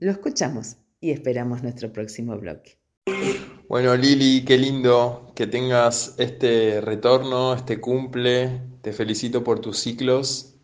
lo 0.00 0.10
escuchamos 0.10 0.76
y 1.00 1.12
esperamos 1.12 1.62
nuestro 1.62 1.92
próximo 1.92 2.36
bloque. 2.36 2.76
Bueno, 3.68 3.96
Lili, 3.96 4.44
qué 4.44 4.58
lindo 4.58 5.32
que 5.34 5.46
tengas 5.46 6.16
este 6.18 6.80
retorno, 6.80 7.54
este 7.54 7.80
cumple. 7.80 8.60
Te 8.82 8.92
felicito 8.92 9.44
por 9.44 9.60
tus 9.60 9.78
ciclos. 9.78 10.56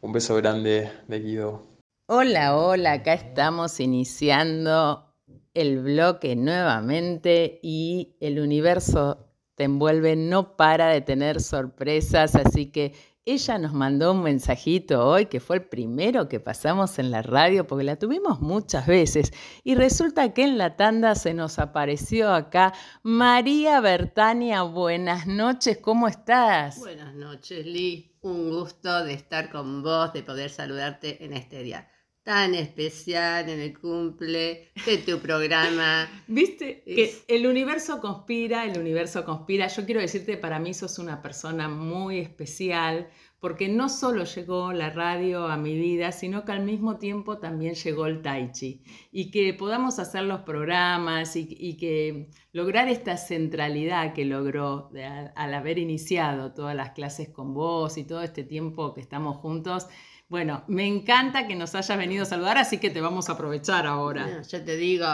Un 0.00 0.12
beso 0.12 0.36
grande 0.36 0.90
de 1.08 1.20
Guido. 1.20 1.66
Hola, 2.06 2.56
hola, 2.56 2.92
acá 2.92 3.12
estamos 3.12 3.80
iniciando 3.80 5.14
el 5.52 5.80
bloque 5.80 6.36
nuevamente 6.36 7.58
y 7.62 8.16
el 8.20 8.40
universo 8.40 9.28
te 9.56 9.64
envuelve, 9.64 10.14
no 10.14 10.56
para 10.56 10.88
de 10.88 11.00
tener 11.00 11.40
sorpresas, 11.40 12.36
así 12.36 12.66
que 12.66 12.94
ella 13.30 13.58
nos 13.58 13.74
mandó 13.74 14.12
un 14.12 14.22
mensajito 14.22 15.06
hoy 15.06 15.26
que 15.26 15.38
fue 15.38 15.56
el 15.56 15.64
primero 15.64 16.28
que 16.30 16.40
pasamos 16.40 16.98
en 16.98 17.10
la 17.10 17.20
radio 17.20 17.66
porque 17.66 17.84
la 17.84 17.96
tuvimos 17.96 18.40
muchas 18.40 18.86
veces 18.86 19.32
y 19.64 19.74
resulta 19.74 20.32
que 20.32 20.44
en 20.44 20.56
la 20.56 20.76
tanda 20.76 21.14
se 21.14 21.34
nos 21.34 21.58
apareció 21.58 22.32
acá 22.32 22.72
María 23.02 23.80
Bertania. 23.80 24.62
Buenas 24.62 25.26
noches, 25.26 25.76
¿cómo 25.76 26.08
estás? 26.08 26.78
Buenas 26.78 27.14
noches, 27.14 27.66
Lee. 27.66 28.16
Un 28.22 28.48
gusto 28.48 29.04
de 29.04 29.12
estar 29.12 29.50
con 29.50 29.82
vos, 29.82 30.14
de 30.14 30.22
poder 30.22 30.48
saludarte 30.48 31.22
en 31.22 31.34
este 31.34 31.62
día 31.62 31.86
tan 32.28 32.54
especial 32.54 33.48
en 33.48 33.58
el 33.58 33.78
cumple 33.78 34.68
de 34.84 34.98
tu 34.98 35.18
programa. 35.18 36.06
Viste 36.28 36.82
que 36.84 37.22
el 37.26 37.46
universo 37.46 38.02
conspira, 38.02 38.66
el 38.66 38.78
universo 38.78 39.24
conspira. 39.24 39.66
Yo 39.68 39.86
quiero 39.86 40.02
decirte, 40.02 40.36
para 40.36 40.58
mí 40.58 40.74
sos 40.74 40.98
una 40.98 41.22
persona 41.22 41.70
muy 41.70 42.18
especial, 42.18 43.08
porque 43.40 43.70
no 43.70 43.88
solo 43.88 44.24
llegó 44.24 44.74
la 44.74 44.90
radio 44.90 45.46
a 45.46 45.56
mi 45.56 45.74
vida, 45.78 46.12
sino 46.12 46.44
que 46.44 46.52
al 46.52 46.66
mismo 46.66 46.98
tiempo 46.98 47.38
también 47.38 47.76
llegó 47.76 48.04
el 48.04 48.20
tai 48.20 48.52
chi. 48.52 48.82
Y 49.10 49.30
que 49.30 49.54
podamos 49.54 49.98
hacer 49.98 50.24
los 50.24 50.40
programas 50.40 51.34
y, 51.34 51.78
que 51.78 52.28
lograr 52.52 52.88
esta 52.88 53.16
centralidad 53.16 54.12
que 54.12 54.26
logró 54.26 54.90
al 55.34 55.54
haber 55.54 55.78
iniciado 55.78 56.52
todas 56.52 56.76
las 56.76 56.90
clases 56.90 57.30
con 57.30 57.54
vos 57.54 57.96
y 57.96 58.04
todo 58.04 58.20
este 58.20 58.44
tiempo 58.44 58.92
que 58.92 59.00
estamos 59.00 59.38
juntos, 59.38 59.86
bueno, 60.28 60.64
me 60.68 60.86
encanta 60.86 61.46
que 61.46 61.56
nos 61.56 61.74
hayas 61.74 61.96
venido 61.96 62.22
a 62.22 62.26
saludar, 62.26 62.58
así 62.58 62.78
que 62.78 62.90
te 62.90 63.00
vamos 63.00 63.28
a 63.28 63.32
aprovechar 63.32 63.86
ahora. 63.86 64.42
yo 64.42 64.62
te 64.62 64.76
digo, 64.76 65.06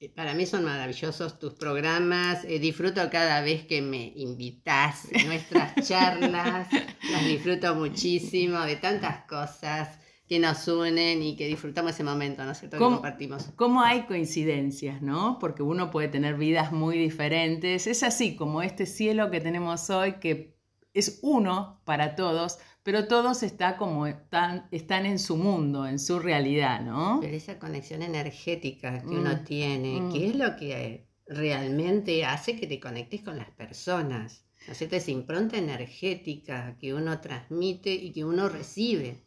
eh, 0.00 0.08
para 0.08 0.34
mí 0.34 0.46
son 0.46 0.64
maravillosos 0.64 1.38
tus 1.38 1.54
programas, 1.54 2.44
eh, 2.44 2.58
disfruto 2.58 3.08
cada 3.10 3.40
vez 3.40 3.64
que 3.66 3.82
me 3.82 4.12
invitas 4.16 5.08
nuestras 5.26 5.74
charlas, 5.88 6.68
las 7.10 7.24
disfruto 7.24 7.74
muchísimo 7.74 8.60
de 8.60 8.76
tantas 8.76 9.24
cosas 9.26 9.98
que 10.28 10.38
nos 10.38 10.66
unen 10.68 11.22
y 11.22 11.36
que 11.36 11.46
disfrutamos 11.46 11.92
ese 11.92 12.04
momento, 12.04 12.44
¿no 12.44 12.52
es 12.52 12.58
cierto? 12.58 12.78
Que 12.78 12.82
compartimos. 12.82 13.50
¿Cómo 13.56 13.82
hay 13.82 14.02
coincidencias, 14.02 15.02
no? 15.02 15.38
Porque 15.38 15.62
uno 15.62 15.90
puede 15.90 16.08
tener 16.08 16.36
vidas 16.36 16.72
muy 16.72 16.96
diferentes. 16.96 17.86
Es 17.86 18.02
así 18.02 18.34
como 18.36 18.62
este 18.62 18.86
cielo 18.86 19.30
que 19.30 19.40
tenemos 19.40 19.90
hoy, 19.90 20.14
que 20.14 20.56
es 20.94 21.18
uno 21.22 21.82
para 21.84 22.14
todos, 22.14 22.58
pero 22.84 23.08
todos 23.08 23.42
está 23.42 23.76
como 23.78 24.06
están, 24.06 24.68
están 24.70 25.06
en 25.06 25.18
su 25.18 25.36
mundo, 25.36 25.86
en 25.86 25.98
su 25.98 26.18
realidad, 26.20 26.82
¿no? 26.82 27.18
Pero 27.20 27.34
esa 27.34 27.58
conexión 27.58 28.02
energética 28.02 29.02
que 29.02 29.16
uno 29.16 29.32
Mm, 29.32 29.44
tiene, 29.44 30.00
mm. 30.02 30.12
que 30.12 30.28
es 30.28 30.36
lo 30.36 30.54
que 30.56 31.08
realmente 31.26 32.24
hace 32.26 32.56
que 32.56 32.66
te 32.66 32.78
conectes 32.78 33.22
con 33.22 33.38
las 33.38 33.50
personas. 33.50 34.44
¿No 34.66 34.72
es 34.72 34.78
cierto? 34.78 34.96
Esa 34.96 35.10
impronta 35.10 35.56
energética 35.56 36.76
que 36.78 36.94
uno 36.94 37.20
transmite 37.20 37.92
y 37.92 38.12
que 38.12 38.24
uno 38.24 38.48
recibe. 38.48 39.24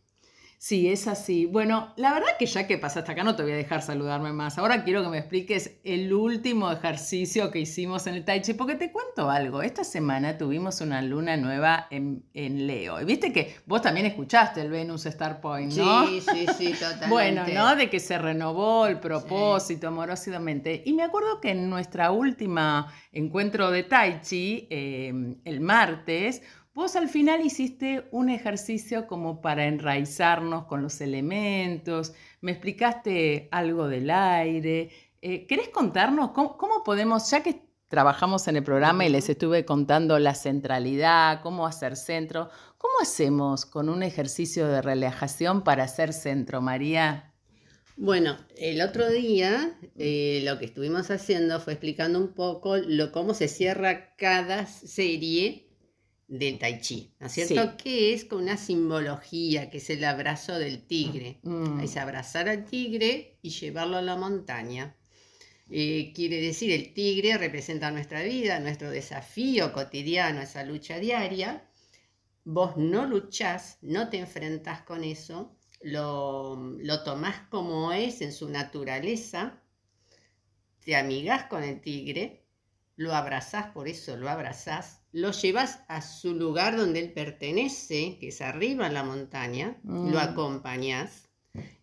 Sí, 0.60 0.90
es 0.90 1.08
así. 1.08 1.46
Bueno, 1.46 1.94
la 1.98 2.14
verdad 2.14 2.30
que 2.40 2.48
ya 2.48 2.66
que 2.66 2.80
pasaste 2.80 3.12
acá 3.12 3.24
no 3.24 3.36
te 3.36 3.44
voy 3.44 3.52
a 3.52 3.56
dejar 3.56 3.84
saludarme 3.84 4.34
más. 4.34 4.58
Ahora 4.58 4.84
quiero 4.84 5.04
que 5.04 5.10
me 5.10 5.20
expliques 5.20 5.78
el 5.84 6.12
último 6.12 6.72
ejercicio 6.72 7.52
que 7.52 7.60
hicimos 7.60 8.08
en 8.08 8.16
el 8.16 8.26
Tai 8.26 8.42
Chi, 8.42 8.56
porque 8.56 8.74
te 8.74 8.92
cuento 8.92 9.30
algo. 9.30 9.62
Esta 9.62 9.84
semana 9.84 10.36
tuvimos 10.36 10.82
una 10.82 11.04
luna 11.04 11.38
nueva 11.38 11.86
en, 11.92 12.24
en 12.34 12.66
Leo. 12.66 13.00
Y 13.00 13.06
viste 13.06 13.32
que 13.32 13.56
vos 13.68 13.84
también 13.84 14.08
escuchaste 14.08 14.62
el 14.62 14.72
Venus 14.72 15.06
Star 15.06 15.42
Point, 15.42 15.74
¿no? 15.74 16.08
Sí, 16.08 16.22
sí, 16.22 16.48
sí, 16.58 16.72
totalmente. 16.74 17.08
Bueno, 17.08 17.46
¿no? 17.54 17.76
De 17.76 17.88
que 17.88 18.00
se 18.00 18.18
renovó 18.18 18.88
el 18.88 19.00
propósito 19.00 19.90
amorosamente. 19.90 20.82
Y 20.86 20.94
me 20.94 21.04
acuerdo 21.04 21.40
que 21.40 21.52
en 21.52 21.70
nuestra 21.70 22.10
última 22.10 22.92
encuentro 23.12 23.70
de 23.70 23.84
Tai 23.84 24.22
Chi, 24.22 24.68
eh, 24.72 25.14
el 25.46 25.60
martes, 25.60 26.42
vos 26.78 26.96
al 26.96 27.10
final 27.10 27.44
hiciste 27.44 28.08
un 28.12 28.30
ejercicio 28.30 29.08
como 29.08 29.42
para 29.42 29.66
enraizarnos 29.66 30.66
con 30.66 30.84
los 30.84 31.02
elementos, 31.02 32.14
me 32.40 32.52
explicaste 32.52 33.48
algo 33.50 33.88
del 33.88 34.12
aire. 34.12 34.92
Eh, 35.24 35.48
¿Querés 35.48 35.70
contarnos 35.70 36.34
cómo, 36.34 36.56
cómo 36.56 36.84
podemos, 36.84 37.32
ya 37.32 37.42
que 37.42 37.64
trabajamos 37.88 38.48
en 38.48 38.58
el 38.58 38.64
programa 38.64 39.08
y 39.08 39.10
les 39.10 39.28
estuve 39.28 39.66
contando 39.66 40.20
la 40.20 40.36
centralidad, 40.36 41.42
cómo 41.42 41.66
hacer 41.66 41.96
centro, 41.96 42.52
¿cómo 42.78 42.94
hacemos 43.02 43.66
con 43.66 43.90
un 43.90 44.04
ejercicio 44.04 44.68
de 44.68 44.84
relajación 44.84 45.64
para 45.64 45.86
hacer 45.86 46.14
centro, 46.14 46.62
María? 46.62 47.34
Bueno, 47.96 48.38
el 48.56 48.82
otro 48.82 49.10
día 49.10 49.76
eh, 49.96 50.42
lo 50.44 50.60
que 50.60 50.66
estuvimos 50.66 51.10
haciendo 51.10 51.60
fue 51.60 51.74
explicando 51.74 52.20
un 52.20 52.36
poco 52.36 52.78
lo, 52.78 53.12
cómo 53.12 53.34
se 53.34 53.48
cierra 53.48 54.16
cada 54.16 54.68
serie 54.68 55.67
del 56.28 56.60
Tai 56.60 56.82
Chi, 56.82 57.14
¿no 57.20 57.28
es 57.28 57.34
cierto? 57.34 57.64
Sí. 57.64 57.84
Que 57.84 58.14
es 58.14 58.26
con 58.26 58.44
una 58.44 58.58
simbología, 58.58 59.70
que 59.70 59.78
es 59.78 59.90
el 59.90 60.04
abrazo 60.04 60.60
del 60.60 60.86
tigre. 60.86 61.40
Mm. 61.44 61.80
Es 61.80 61.96
abrazar 61.98 62.50
al 62.50 62.66
tigre 62.66 63.38
y 63.42 63.50
llevarlo 63.50 63.98
a 63.98 64.02
la 64.02 64.18
montaña. 64.18 64.96
Eh, 65.70 66.12
quiere 66.14 66.42
decir, 66.42 66.72
el 66.72 66.94
tigre 66.94 67.38
representa 67.38 67.92
nuestra 67.92 68.24
vida, 68.24 68.60
nuestro 68.60 68.90
desafío 68.90 69.74
cotidiano, 69.74 70.42
esa 70.42 70.64
lucha 70.64 71.00
diaria. 71.00 71.70
Vos 72.44 72.78
no 72.78 73.06
luchás, 73.06 73.78
no 73.82 74.10
te 74.10 74.20
enfrentás 74.20 74.82
con 74.84 75.04
eso, 75.04 75.58
lo, 75.82 76.56
lo 76.80 77.04
tomás 77.04 77.42
como 77.50 77.92
es 77.92 78.22
en 78.22 78.32
su 78.32 78.50
naturaleza, 78.50 79.62
te 80.86 80.96
amigás 80.96 81.48
con 81.48 81.64
el 81.64 81.82
tigre, 81.82 82.47
lo 82.98 83.14
abrazás, 83.16 83.68
por 83.68 83.88
eso 83.88 84.18
lo 84.18 84.30
abrazás, 84.30 85.02
lo 85.14 85.32
llevas 85.32 85.80
a 85.88 86.02
su 86.02 86.34
lugar 86.34 86.76
donde 86.76 87.00
él 87.00 87.14
pertenece, 87.14 88.18
que 88.20 88.28
es 88.30 88.42
arriba 88.42 88.88
en 88.88 88.94
la 88.96 89.04
montaña, 89.04 89.78
Mm. 89.84 90.12
lo 90.12 90.20
acompañás 90.20 91.30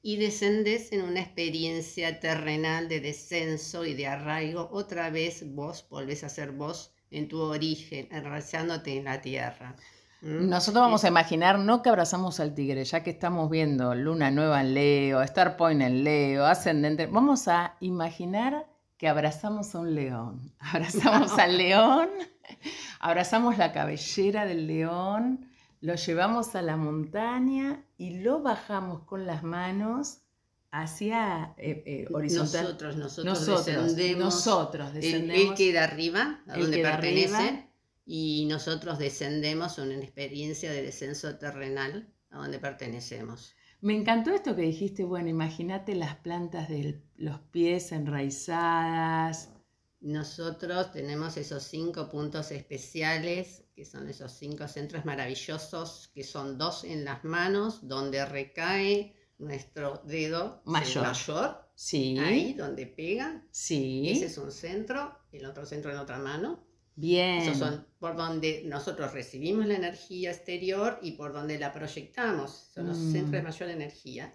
y 0.03 0.17
descendes 0.19 0.93
en 0.93 1.03
una 1.03 1.21
experiencia 1.21 2.21
terrenal 2.21 2.89
de 2.89 3.01
descenso 3.01 3.85
y 3.87 3.95
de 3.95 4.07
arraigo. 4.07 4.69
Otra 4.73 5.09
vez 5.11 5.45
vos 5.55 5.87
volvés 5.89 6.23
a 6.25 6.29
ser 6.29 6.53
vos 6.53 6.93
en 7.11 7.29
tu 7.29 7.41
origen, 7.41 8.09
enraizándote 8.11 8.97
en 8.99 9.05
la 9.05 9.21
tierra. 9.21 9.77
¿Mm? 10.21 10.49
Nosotros 10.49 10.83
vamos 10.83 11.05
a 11.05 11.09
imaginar, 11.09 11.59
no 11.59 11.83
que 11.83 11.89
abrazamos 11.91 12.41
al 12.41 12.55
tigre, 12.55 12.85
ya 12.85 13.03
que 13.03 13.11
estamos 13.11 13.49
viendo 13.51 13.95
Luna 13.95 14.31
Nueva 14.31 14.61
en 14.61 14.75
Leo, 14.75 15.23
Star 15.23 15.57
Point 15.57 15.83
en 15.83 16.03
Leo, 16.05 16.45
Ascendente, 16.45 17.07
vamos 17.07 17.47
a 17.49 17.77
imaginar 17.81 18.67
que 18.97 19.09
abrazamos 19.09 19.75
a 19.75 19.81
un 19.81 19.95
león. 19.95 20.53
Abrazamos 20.59 21.33
al 21.39 21.57
león, 21.57 22.09
abrazamos 23.01 23.59
la 23.59 23.73
cabellera 23.73 24.47
del 24.47 24.67
león, 24.67 25.51
lo 25.81 25.95
llevamos 25.97 26.55
a 26.55 26.63
la 26.63 26.77
montaña 26.77 27.85
y 27.99 28.21
lo 28.21 28.43
bajamos 28.43 29.03
con 29.03 29.27
las 29.27 29.43
manos 29.43 30.19
hacia 30.71 31.55
eh, 31.57 31.83
eh, 31.87 32.07
horizontal. 32.13 32.65
Nosotros, 32.65 32.97
nosotros, 32.97 33.27
nosotros, 33.27 33.67
descendemos. 33.67 34.25
nosotros 34.25 34.95
descendemos. 34.95 35.51
él 35.51 35.55
queda 35.55 35.85
arriba, 35.85 36.43
a 36.49 36.59
donde 36.59 36.79
pertenece, 36.79 37.37
arriba. 37.37 37.67
y 38.07 38.47
nosotros 38.49 38.99
descendemos 38.99 39.79
en 39.79 39.91
una 39.93 40.03
experiencia 40.03 40.73
de 40.73 40.83
descenso 40.83 41.37
terrenal 41.37 42.09
a 42.31 42.39
donde 42.39 42.59
pertenecemos. 42.59 43.55
Me 43.85 43.95
encantó 43.95 44.31
esto 44.31 44.57
que 44.57 44.63
dijiste, 44.63 45.05
bueno, 45.05 45.29
imagínate 45.29 45.95
las 45.95 46.17
plantas 46.17 46.71
de 46.71 47.03
los 47.17 47.39
pies 47.51 47.93
enraizadas. 47.93 49.51
Nosotros 50.01 50.91
tenemos 50.91 51.37
esos 51.37 51.65
cinco 51.65 52.09
puntos 52.09 52.51
especiales, 52.51 53.67
que 53.77 53.85
son 53.85 54.09
esos 54.09 54.33
cinco 54.33 54.69
centros 54.69 55.05
maravillosos, 55.05 56.11
que 56.15 56.25
son 56.25 56.57
dos 56.57 56.85
en 56.85 57.05
las 57.05 57.25
manos, 57.25 57.87
donde 57.87 58.25
recae 58.25 59.15
nuestro 59.37 60.01
dedo 60.07 60.63
Mayor. 60.65 61.03
mayor 61.05 61.69
Sí, 61.75 62.17
ahí 62.19 62.55
donde 62.55 62.87
pega. 62.87 63.47
sí, 63.51 64.09
Ese 64.09 64.27
es 64.27 64.39
un 64.39 64.51
centro, 64.51 65.15
el 65.31 65.45
otro 65.45 65.67
centro 65.67 65.91
en 65.91 65.99
la 65.99 66.05
otra 66.05 66.19
mano. 66.19 66.65
Bien. 66.97 67.39
Esos 67.43 67.59
son 67.59 67.87
por 67.99 68.17
donde 68.17 68.63
nosotros 68.67 69.13
recibimos 69.13 69.67
la 69.67 69.75
energía 69.77 70.31
exterior 70.31 70.99
y 71.03 71.13
por 71.13 71.33
donde 71.33 71.59
la 71.59 71.73
proyectamos. 71.73 72.51
Son 72.75 72.87
los 72.87 72.99
Mm. 72.99 73.13
centros 73.13 73.33
de 73.33 73.43
mayor 73.43 73.69
energía. 73.71 74.35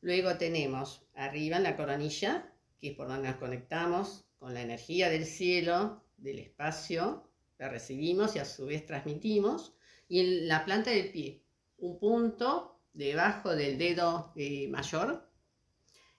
Luego 0.00 0.36
tenemos 0.36 1.06
arriba 1.14 1.56
en 1.58 1.62
la 1.64 1.76
coronilla, 1.76 2.52
que 2.80 2.88
es 2.90 2.96
por 2.96 3.08
donde 3.08 3.28
nos 3.28 3.36
conectamos 3.38 4.24
con 4.38 4.54
la 4.54 4.62
energía 4.62 5.08
del 5.08 5.24
cielo, 5.26 6.02
del 6.16 6.38
espacio, 6.40 7.28
la 7.58 7.68
recibimos 7.68 8.34
y 8.34 8.40
a 8.40 8.44
su 8.44 8.66
vez 8.66 8.84
transmitimos. 8.86 9.74
Y 10.08 10.20
en 10.20 10.48
la 10.48 10.64
planta 10.64 10.90
del 10.90 11.10
pie, 11.12 11.42
un 11.78 11.98
punto 11.98 12.80
debajo 12.92 13.54
del 13.54 13.78
dedo 13.78 14.32
eh, 14.36 14.68
mayor. 14.68 15.28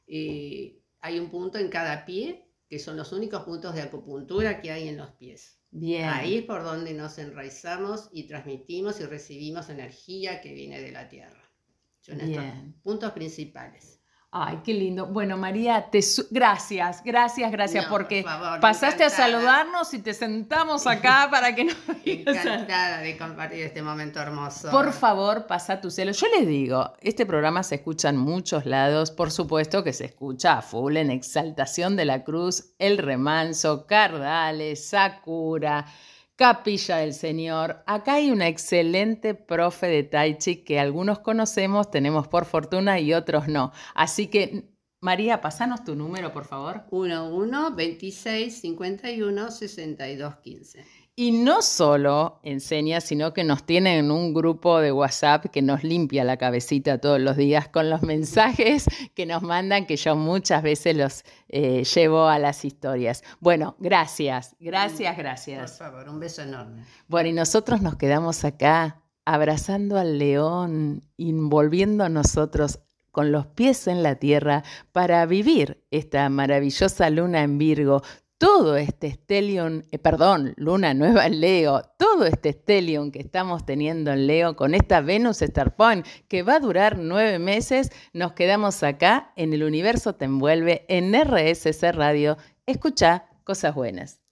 eh, 0.08 0.80
hay 1.02 1.20
un 1.20 1.30
punto 1.30 1.58
en 1.58 1.68
cada 1.70 2.06
pie, 2.06 2.48
que 2.70 2.80
son 2.80 2.96
los 2.98 3.12
únicos 3.12 3.44
puntos 3.44 3.76
de 3.76 3.82
acupuntura 3.82 4.62
que 4.62 4.72
hay 4.72 4.88
en 4.88 4.98
los 4.98 5.12
pies. 5.12 5.60
Bien. 5.76 6.08
Ahí 6.08 6.38
es 6.38 6.44
por 6.44 6.64
donde 6.64 6.94
nos 6.94 7.18
enraizamos 7.18 8.08
y 8.12 8.28
transmitimos 8.28 9.00
y 9.00 9.06
recibimos 9.06 9.70
energía 9.70 10.40
que 10.40 10.54
viene 10.54 10.80
de 10.80 10.92
la 10.92 11.10
tierra. 11.10 11.42
Son 12.00 12.22
estos 12.22 12.46
puntos 12.84 13.12
principales. 13.14 13.93
Ay, 14.36 14.62
qué 14.64 14.74
lindo. 14.74 15.06
Bueno, 15.06 15.38
María, 15.38 15.92
te 15.92 16.02
su- 16.02 16.26
gracias, 16.32 17.04
gracias, 17.04 17.52
gracias, 17.52 17.84
No, 17.84 17.90
porque 17.92 18.24
por 18.24 18.32
favor, 18.32 18.60
pasaste 18.62 19.04
a 19.04 19.12
saludarnos 19.12 19.94
y 19.94 20.00
te 20.00 20.16
sentamos 20.16 20.88
acá 20.88 21.28
para 21.32 21.54
que 21.54 21.66
nos. 21.66 21.76
Encantada 22.04 22.98
de 22.98 23.16
compartir 23.16 23.60
este 23.62 23.84
momento 23.84 24.20
hermoso. 24.20 24.72
Por 24.72 24.92
favor, 24.92 25.46
pasa 25.46 25.80
tu 25.80 25.92
celo. 25.92 26.14
Yo 26.14 26.26
les 26.36 26.48
digo, 26.48 26.94
este 27.02 27.28
programa 27.28 27.62
se 27.62 27.76
escucha 27.76 28.10
en 28.10 28.18
muchos 28.18 28.66
lados, 28.66 29.12
por 29.12 29.30
supuesto 29.30 29.84
que 29.84 29.94
se 29.94 30.06
escucha 30.06 30.58
a 30.58 30.62
full 30.64 30.98
en 30.98 31.12
Exaltación 31.12 31.96
de 31.96 32.06
la 32.06 32.24
Cruz, 32.24 32.74
El 32.80 32.98
Remanso, 32.98 33.86
Cardales, 33.86 34.90
Sakura, 34.90 35.86
Capilla 36.36 36.98
del 36.98 37.14
Señor. 37.14 37.84
Acá 37.86 38.16
hay 38.16 38.32
una 38.32 38.48
excelente 38.48 39.36
profe 39.36 39.86
de 39.88 40.04
Tai 40.04 40.38
Chi 40.40 40.64
que 40.64 40.80
algunos 40.80 41.20
conocemos, 41.20 41.92
tenemos 41.92 42.28
por 42.28 42.46
fortuna 42.46 43.00
y 43.00 43.14
otros 43.14 43.48
no. 43.48 43.72
Así 43.94 44.28
que, 44.28 44.74
María, 45.00 45.42
pasanos 45.42 45.84
tu 45.84 45.96
número, 45.96 46.34
por 46.34 46.46
favor. 46.46 46.86
11 46.90 47.76
26 47.76 48.62
51 48.62 49.52
62 49.52 50.36
15. 50.38 51.03
Y 51.16 51.32
no 51.32 51.62
solo 51.62 52.40
enseña, 52.42 53.00
sino 53.00 53.34
que 53.34 53.44
nos 53.44 53.66
tiene 53.66 54.00
en 54.00 54.10
un 54.10 54.34
grupo 54.34 54.80
de 54.80 54.92
WhatsApp 54.92 55.46
que 55.52 55.62
nos 55.62 55.84
limpia 55.84 56.24
la 56.24 56.38
cabecita 56.38 56.98
todos 56.98 57.20
los 57.20 57.38
días 57.38 57.68
con 57.68 57.92
los 57.92 58.02
mensajes 58.02 58.86
que 59.14 59.28
nos 59.28 59.44
mandan, 59.44 59.86
que 59.86 59.96
yo 59.96 60.16
muchas 60.16 60.64
veces 60.64 60.98
los 60.98 61.24
eh, 61.50 61.84
llevo 61.84 62.26
a 62.28 62.40
las 62.40 62.66
historias. 62.66 63.24
Bueno, 63.40 63.76
gracias, 63.78 64.56
gracias, 64.60 65.14
Por 65.14 65.24
gracias. 65.24 65.78
favor, 65.78 66.10
un 66.10 66.20
beso 66.20 66.42
enorme. 66.42 66.84
Bueno, 67.08 67.30
y 67.30 67.34
nosotros 67.34 67.84
nos 67.84 67.96
quedamos 67.96 68.44
acá 68.44 69.04
abrazando 69.24 70.00
al 70.00 70.18
león, 70.18 71.04
envolviendo 71.20 72.04
a 72.04 72.10
nosotros 72.10 72.80
con 73.12 73.32
los 73.32 73.46
pies 73.46 73.88
en 73.88 74.02
la 74.02 74.16
tierra 74.16 74.64
para 74.92 75.24
vivir 75.28 75.84
esta 75.92 76.28
maravillosa 76.30 77.12
luna 77.12 77.44
en 77.44 77.60
Virgo, 77.60 78.02
todo 78.44 78.76
este 78.76 79.10
stellium, 79.10 79.84
eh, 79.90 80.00
perdón, 80.00 80.54
luna 80.58 80.94
nueva 80.94 81.28
en 81.28 81.40
Leo, 81.40 81.82
todo 81.98 82.26
este 82.26 82.52
stellium 82.52 83.10
que 83.10 83.22
estamos 83.22 83.66
teniendo 83.66 84.12
en 84.12 84.28
Leo 84.28 84.58
con 84.58 84.76
esta 84.76 85.00
Venus 85.00 85.42
Star 85.42 85.78
Point 85.78 86.06
que 86.28 86.44
va 86.44 86.56
a 86.56 86.60
durar 86.60 86.98
nueve 86.98 87.40
meses, 87.40 87.90
nos 88.12 88.34
quedamos 88.34 88.84
acá 88.84 89.32
en 89.38 89.54
el 89.54 89.64
universo 89.64 90.16
te 90.16 90.26
envuelve 90.26 90.84
en 90.90 91.14
RSC 91.14 91.94
Radio. 91.94 92.36
Escucha 92.66 93.30
cosas 93.46 93.76
buenas. 93.76 94.23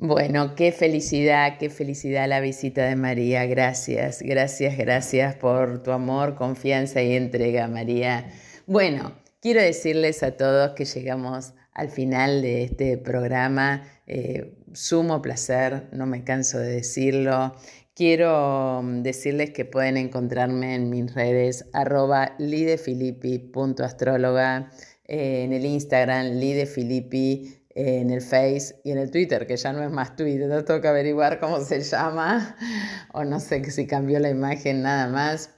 Bueno, 0.00 0.54
qué 0.54 0.70
felicidad, 0.70 1.58
qué 1.58 1.70
felicidad 1.70 2.28
la 2.28 2.38
visita 2.38 2.84
de 2.84 2.94
María. 2.94 3.46
Gracias, 3.46 4.22
gracias, 4.22 4.78
gracias 4.78 5.34
por 5.34 5.82
tu 5.82 5.90
amor, 5.90 6.36
confianza 6.36 7.02
y 7.02 7.16
entrega, 7.16 7.66
María. 7.66 8.30
Bueno, 8.66 9.12
quiero 9.42 9.60
decirles 9.60 10.22
a 10.22 10.36
todos 10.36 10.74
que 10.76 10.84
llegamos 10.84 11.52
al 11.72 11.88
final 11.88 12.42
de 12.42 12.62
este 12.62 12.96
programa. 12.96 13.88
Eh, 14.06 14.54
sumo 14.72 15.20
placer, 15.20 15.88
no 15.90 16.06
me 16.06 16.22
canso 16.22 16.60
de 16.60 16.74
decirlo. 16.74 17.56
Quiero 17.92 18.82
mm, 18.84 19.02
decirles 19.02 19.50
que 19.50 19.64
pueden 19.64 19.96
encontrarme 19.96 20.76
en 20.76 20.90
mis 20.90 21.12
redes 21.12 21.64
arroba 21.72 22.36
lidefilippi.astróloga, 22.38 24.70
eh, 25.06 25.42
en 25.42 25.52
el 25.52 25.64
Instagram 25.64 26.38
lidefilippi 26.38 27.57
en 27.78 28.10
el 28.10 28.22
Face 28.22 28.80
y 28.82 28.90
en 28.90 28.98
el 28.98 29.12
Twitter, 29.12 29.46
que 29.46 29.56
ya 29.56 29.72
no 29.72 29.84
es 29.84 29.90
más 29.90 30.16
Twitter, 30.16 30.48
no 30.48 30.64
tengo 30.64 30.80
que 30.80 30.88
averiguar 30.88 31.38
cómo 31.38 31.60
se 31.60 31.80
llama, 31.80 32.56
o 33.12 33.24
no 33.24 33.38
sé 33.38 33.70
si 33.70 33.86
cambió 33.86 34.18
la 34.18 34.30
imagen 34.30 34.82
nada 34.82 35.06
más. 35.06 35.50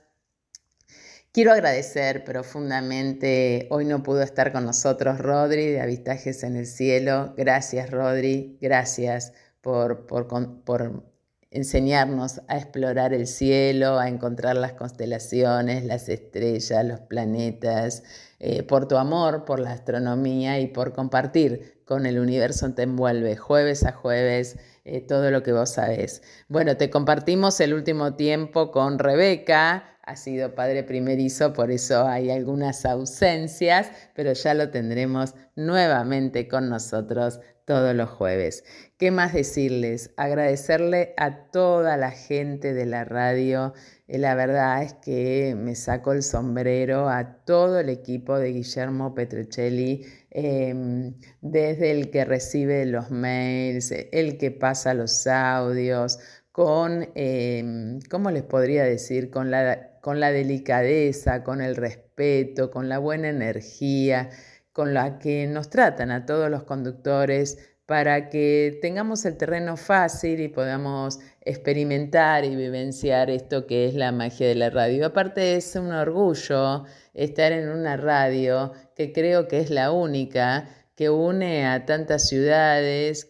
Quiero 1.32 1.52
agradecer 1.52 2.24
profundamente, 2.24 3.68
hoy 3.70 3.86
no 3.86 4.02
pudo 4.02 4.20
estar 4.20 4.52
con 4.52 4.66
nosotros 4.66 5.18
Rodri 5.18 5.68
de 5.68 5.80
Avistajes 5.80 6.42
en 6.42 6.56
el 6.56 6.66
Cielo. 6.66 7.32
Gracias 7.38 7.88
Rodri, 7.88 8.58
gracias 8.60 9.32
por, 9.62 10.06
por, 10.06 10.26
por 10.62 11.04
enseñarnos 11.50 12.42
a 12.48 12.58
explorar 12.58 13.14
el 13.14 13.26
cielo, 13.26 13.98
a 13.98 14.08
encontrar 14.08 14.56
las 14.56 14.74
constelaciones, 14.74 15.84
las 15.84 16.08
estrellas, 16.08 16.84
los 16.84 17.00
planetas, 17.00 18.02
eh, 18.38 18.62
por 18.62 18.88
tu 18.88 18.96
amor, 18.96 19.44
por 19.44 19.58
la 19.58 19.72
astronomía 19.72 20.60
y 20.60 20.68
por 20.68 20.92
compartir 20.92 21.79
con 21.90 22.06
el 22.06 22.20
universo 22.20 22.72
te 22.72 22.82
envuelve 22.82 23.36
jueves 23.36 23.84
a 23.84 23.90
jueves 23.90 24.56
eh, 24.84 25.00
todo 25.00 25.32
lo 25.32 25.42
que 25.42 25.50
vos 25.50 25.70
sabés. 25.70 26.22
Bueno, 26.46 26.76
te 26.76 26.88
compartimos 26.88 27.58
el 27.58 27.74
último 27.74 28.14
tiempo 28.14 28.70
con 28.70 29.00
Rebeca, 29.00 29.98
ha 30.04 30.14
sido 30.14 30.54
padre 30.54 30.84
primerizo, 30.84 31.52
por 31.52 31.72
eso 31.72 32.06
hay 32.06 32.30
algunas 32.30 32.86
ausencias, 32.86 33.90
pero 34.14 34.34
ya 34.34 34.54
lo 34.54 34.70
tendremos 34.70 35.34
nuevamente 35.56 36.46
con 36.46 36.68
nosotros 36.68 37.40
todos 37.64 37.92
los 37.92 38.08
jueves. 38.08 38.62
¿Qué 38.96 39.10
más 39.10 39.32
decirles? 39.32 40.12
Agradecerle 40.16 41.12
a 41.16 41.50
toda 41.50 41.96
la 41.96 42.12
gente 42.12 42.72
de 42.72 42.86
la 42.86 43.04
radio. 43.04 43.74
Eh, 44.10 44.18
la 44.18 44.34
verdad 44.34 44.82
es 44.82 44.94
que 44.94 45.54
me 45.56 45.74
saco 45.76 46.12
el 46.12 46.22
sombrero 46.24 47.08
a 47.08 47.44
todo 47.44 47.78
el 47.78 47.88
equipo 47.88 48.38
de 48.38 48.52
Guillermo 48.52 49.14
Petruccelli, 49.14 50.04
em, 50.30 51.14
desde 51.40 51.92
el 51.92 52.10
que 52.10 52.24
recibe 52.24 52.86
los 52.86 53.10
mails, 53.10 53.92
el 54.12 54.36
que 54.38 54.50
pasa 54.50 54.94
los 54.94 55.26
audios, 55.28 56.18
con, 56.52 57.08
em, 57.14 58.00
¿cómo 58.10 58.30
les 58.32 58.42
podría 58.42 58.82
decir? 58.84 59.30
Con 59.30 59.50
la, 59.50 60.00
con 60.00 60.18
la 60.20 60.32
delicadeza, 60.32 61.44
con 61.44 61.60
el 61.60 61.76
respeto, 61.76 62.70
con 62.70 62.88
la 62.88 62.98
buena 62.98 63.28
energía 63.28 64.30
con 64.72 64.94
la 64.94 65.18
que 65.18 65.46
nos 65.46 65.68
tratan 65.70 66.10
a 66.10 66.26
todos 66.26 66.50
los 66.50 66.62
conductores 66.64 67.58
para 67.90 68.28
que 68.28 68.78
tengamos 68.80 69.24
el 69.24 69.36
terreno 69.36 69.76
fácil 69.76 70.38
y 70.38 70.46
podamos 70.46 71.18
experimentar 71.40 72.44
y 72.44 72.54
vivenciar 72.54 73.30
esto 73.30 73.66
que 73.66 73.86
es 73.86 73.94
la 73.94 74.12
magia 74.12 74.46
de 74.46 74.54
la 74.54 74.70
radio. 74.70 75.06
Aparte 75.06 75.56
es 75.56 75.74
un 75.74 75.90
orgullo 75.90 76.84
estar 77.14 77.50
en 77.50 77.68
una 77.68 77.96
radio 77.96 78.70
que 78.94 79.12
creo 79.12 79.48
que 79.48 79.58
es 79.58 79.70
la 79.70 79.90
única 79.90 80.68
que 80.94 81.10
une 81.10 81.66
a 81.66 81.84
tantas 81.84 82.28
ciudades, 82.28 83.28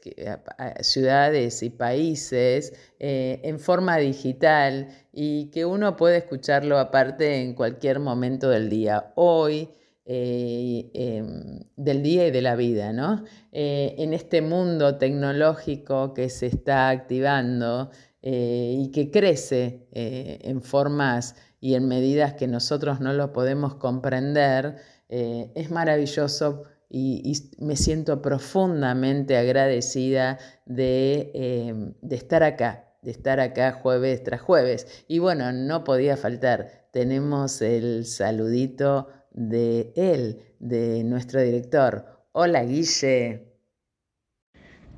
ciudades 0.82 1.62
y 1.62 1.70
países 1.70 2.74
eh, 2.98 3.40
en 3.44 3.60
forma 3.60 3.96
digital 3.96 4.88
y 5.10 5.50
que 5.52 5.64
uno 5.64 5.96
puede 5.96 6.18
escucharlo 6.18 6.78
aparte 6.78 7.40
en 7.40 7.54
cualquier 7.54 7.98
momento 7.98 8.50
del 8.50 8.68
día. 8.68 9.12
Hoy 9.14 9.70
eh, 10.12 10.90
em, 10.92 11.60
del 11.76 12.02
día 12.02 12.26
y 12.26 12.32
de 12.32 12.42
la 12.42 12.56
vida, 12.56 12.92
¿no? 12.92 13.22
Eh, 13.52 13.94
en 13.98 14.12
este 14.12 14.42
mundo 14.42 14.98
tecnológico 14.98 16.14
que 16.14 16.30
se 16.30 16.46
está 16.46 16.88
activando 16.88 17.92
eh, 18.20 18.74
y 18.76 18.90
que 18.90 19.12
crece 19.12 19.86
en 19.92 20.62
formas 20.62 21.36
y 21.60 21.74
en 21.74 21.86
medidas 21.86 22.34
que 22.34 22.48
nosotros 22.48 22.98
no 22.98 23.12
lo 23.12 23.32
podemos 23.32 23.76
comprender, 23.76 24.78
es 25.08 25.70
maravilloso 25.70 26.64
y, 26.88 27.32
me 27.58 27.76
siento 27.76 28.20
profundamente 28.20 29.36
agradecida 29.36 30.38
de, 30.66 31.30
em, 31.34 31.94
de 32.02 32.16
estar 32.16 32.42
acá, 32.42 32.96
de 33.02 33.12
estar 33.12 33.38
acá 33.38 33.72
jueves 33.80 34.24
tras 34.24 34.40
jueves. 34.40 35.04
Y 35.06 35.20
bueno, 35.20 35.52
no 35.52 35.84
podía 35.84 36.16
faltar. 36.16 36.88
Tenemos 36.90 37.62
el 37.62 38.06
saludito 38.06 39.06
de 39.30 39.92
él, 39.96 40.42
de 40.58 41.04
nuestro 41.04 41.40
director. 41.40 42.26
Hola 42.32 42.64
Guille. 42.64 43.46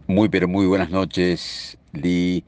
Muy 0.07 0.29
pero 0.29 0.49
muy 0.49 0.67
buenas 0.67 0.91
noches, 0.91 1.79
Lee. 1.93 2.45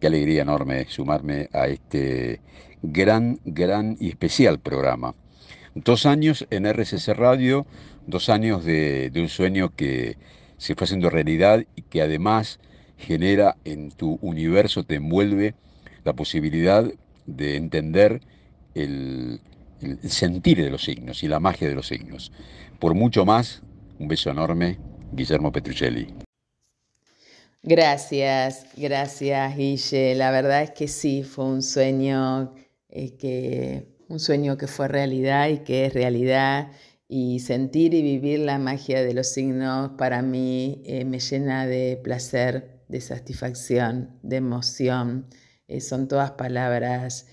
Qué 0.00 0.06
alegría 0.08 0.42
enorme 0.42 0.86
sumarme 0.88 1.48
a 1.52 1.68
este 1.68 2.40
gran, 2.82 3.40
gran 3.44 3.96
y 3.98 4.08
especial 4.10 4.58
programa. 4.58 5.14
Dos 5.74 6.06
años 6.06 6.46
en 6.50 6.66
RCC 6.66 7.14
Radio, 7.14 7.66
dos 8.06 8.28
años 8.28 8.64
de, 8.64 9.10
de 9.10 9.20
un 9.20 9.28
sueño 9.28 9.74
que 9.74 10.18
se 10.58 10.74
fue 10.74 10.84
haciendo 10.84 11.10
realidad 11.10 11.64
y 11.76 11.82
que 11.82 12.02
además 12.02 12.60
genera 12.96 13.56
en 13.64 13.90
tu 13.90 14.18
universo, 14.22 14.84
te 14.84 14.96
envuelve 14.96 15.54
la 16.04 16.14
posibilidad 16.14 16.90
de 17.26 17.56
entender 17.56 18.20
el, 18.74 19.40
el 19.86 20.10
sentir 20.10 20.62
de 20.62 20.70
los 20.70 20.84
signos 20.84 21.22
y 21.22 21.28
la 21.28 21.40
magia 21.40 21.68
de 21.68 21.74
los 21.74 21.88
signos. 21.88 22.32
Por 22.78 22.94
mucho 22.94 23.24
más, 23.24 23.62
un 23.98 24.08
beso 24.08 24.30
enorme, 24.30 24.78
Guillermo 25.12 25.52
Petruccelli. 25.52 26.08
Gracias, 27.62 28.66
gracias 28.76 29.56
Guille. 29.56 30.14
La 30.14 30.30
verdad 30.30 30.62
es 30.62 30.70
que 30.70 30.86
sí, 30.86 31.24
fue 31.24 31.46
un 31.46 31.62
sueño 31.62 32.54
eh, 32.88 33.16
que 33.16 33.88
un 34.08 34.20
sueño 34.20 34.56
que 34.56 34.68
fue 34.68 34.86
realidad 34.86 35.48
y 35.48 35.58
que 35.58 35.86
es 35.86 35.92
realidad 35.92 36.70
y 37.08 37.40
sentir 37.40 37.92
y 37.94 38.02
vivir 38.02 38.38
la 38.40 38.58
magia 38.58 39.02
de 39.02 39.14
los 39.14 39.28
signos 39.28 39.90
para 39.98 40.22
mí 40.22 40.82
eh, 40.84 41.04
me 41.04 41.18
llena 41.18 41.66
de 41.66 42.00
placer, 42.02 42.84
de 42.88 43.00
satisfacción, 43.00 44.18
de 44.22 44.36
emoción. 44.36 45.26
Eh, 45.66 45.80
son 45.80 46.06
todas 46.06 46.32
palabras 46.32 47.26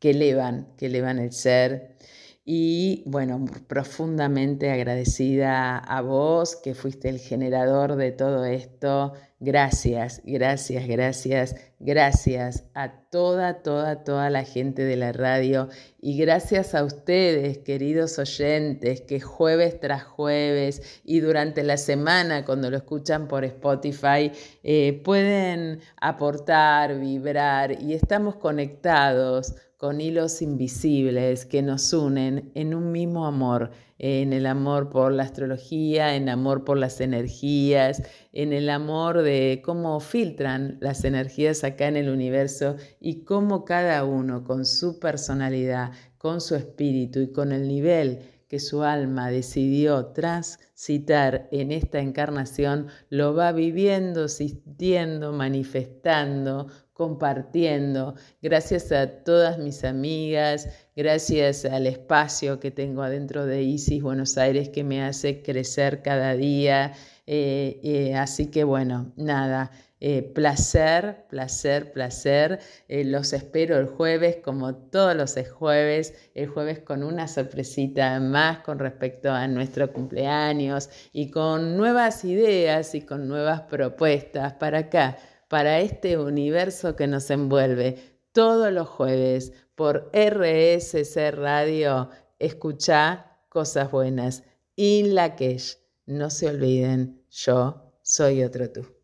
que 0.00 0.10
elevan, 0.10 0.74
que 0.76 0.86
elevan 0.86 1.18
el 1.20 1.32
ser. 1.32 1.96
Y 2.44 3.04
bueno, 3.06 3.44
profundamente 3.68 4.70
agradecida 4.70 5.78
a 5.78 6.00
vos, 6.00 6.56
que 6.56 6.74
fuiste 6.74 7.08
el 7.08 7.20
generador 7.20 7.96
de 7.96 8.10
todo 8.10 8.44
esto. 8.44 9.12
Gracias, 9.38 10.22
gracias, 10.24 10.86
gracias, 10.88 11.54
gracias 11.80 12.64
a 12.74 12.92
toda, 13.10 13.62
toda, 13.62 14.04
toda 14.04 14.28
la 14.28 14.44
gente 14.44 14.84
de 14.84 14.96
la 14.96 15.12
radio 15.12 15.68
y 16.00 16.16
gracias 16.18 16.74
a 16.74 16.84
ustedes, 16.84 17.58
queridos 17.58 18.18
oyentes, 18.18 19.00
que 19.00 19.20
jueves 19.20 19.80
tras 19.80 20.04
jueves 20.04 21.00
y 21.04 21.20
durante 21.20 21.62
la 21.62 21.78
semana, 21.78 22.44
cuando 22.44 22.70
lo 22.70 22.76
escuchan 22.76 23.26
por 23.28 23.44
Spotify, 23.44 24.30
eh, 24.62 25.00
pueden 25.02 25.80
aportar, 26.00 27.00
vibrar 27.00 27.82
y 27.82 27.94
estamos 27.94 28.36
conectados 28.36 29.54
con 29.80 30.02
hilos 30.02 30.42
invisibles 30.42 31.46
que 31.46 31.62
nos 31.62 31.94
unen 31.94 32.52
en 32.54 32.74
un 32.74 32.92
mismo 32.92 33.24
amor, 33.24 33.70
en 33.98 34.34
el 34.34 34.44
amor 34.44 34.90
por 34.90 35.10
la 35.10 35.22
astrología, 35.22 36.16
en 36.16 36.28
amor 36.28 36.64
por 36.64 36.76
las 36.76 37.00
energías, 37.00 38.02
en 38.34 38.52
el 38.52 38.68
amor 38.68 39.22
de 39.22 39.62
cómo 39.64 39.98
filtran 40.00 40.76
las 40.80 41.04
energías 41.04 41.64
acá 41.70 41.88
en 41.88 41.96
el 41.96 42.08
universo 42.08 42.76
y 43.00 43.24
cómo 43.24 43.64
cada 43.64 44.04
uno 44.04 44.44
con 44.44 44.64
su 44.64 44.98
personalidad, 44.98 45.92
con 46.18 46.40
su 46.40 46.54
espíritu 46.54 47.20
y 47.20 47.32
con 47.32 47.52
el 47.52 47.66
nivel 47.66 48.20
que 48.50 48.58
su 48.58 48.82
alma 48.82 49.30
decidió 49.30 50.06
transitar 50.06 51.48
en 51.52 51.70
esta 51.70 52.00
encarnación, 52.00 52.88
lo 53.08 53.32
va 53.32 53.52
viviendo, 53.52 54.26
sintiendo, 54.26 55.32
manifestando, 55.32 56.66
compartiendo. 56.92 58.16
Gracias 58.42 58.90
a 58.90 59.22
todas 59.22 59.58
mis 59.58 59.84
amigas, 59.84 60.68
gracias 60.96 61.64
al 61.64 61.86
espacio 61.86 62.58
que 62.58 62.72
tengo 62.72 63.02
adentro 63.02 63.46
de 63.46 63.62
Isis 63.62 64.02
Buenos 64.02 64.36
Aires 64.36 64.68
que 64.68 64.82
me 64.82 65.02
hace 65.04 65.42
crecer 65.42 66.02
cada 66.02 66.34
día. 66.34 66.92
Eh, 67.28 67.80
eh, 67.84 68.16
así 68.16 68.50
que 68.50 68.64
bueno, 68.64 69.12
nada, 69.16 69.70
Eh, 70.02 70.22
placer, 70.22 71.26
placer, 71.28 71.92
placer. 71.92 72.60
Eh, 72.88 73.04
los 73.04 73.34
espero 73.34 73.78
el 73.78 73.86
jueves, 73.86 74.38
como 74.42 74.74
todos 74.74 75.14
los 75.14 75.36
jueves, 75.50 76.14
el 76.34 76.48
jueves 76.48 76.80
con 76.80 77.02
una 77.02 77.28
sorpresita 77.28 78.18
más 78.18 78.60
con 78.60 78.78
respecto 78.78 79.30
a 79.30 79.46
nuestro 79.46 79.92
cumpleaños 79.92 80.88
y 81.12 81.30
con 81.30 81.76
nuevas 81.76 82.24
ideas 82.24 82.94
y 82.94 83.02
con 83.02 83.28
nuevas 83.28 83.62
propuestas 83.62 84.54
para 84.54 84.78
acá, 84.78 85.18
para 85.48 85.80
este 85.80 86.16
universo 86.16 86.96
que 86.96 87.06
nos 87.06 87.30
envuelve 87.30 87.98
todos 88.32 88.72
los 88.72 88.88
jueves 88.88 89.52
por 89.74 90.10
RSC 90.14 91.30
Radio. 91.32 92.08
Escucha 92.38 93.36
cosas 93.50 93.90
buenas. 93.90 94.44
In 94.76 95.14
Lakesh. 95.14 95.76
No 96.06 96.30
se 96.30 96.48
olviden, 96.48 97.22
yo 97.30 97.92
soy 98.02 98.42
otro 98.42 98.70
tú. 98.72 98.99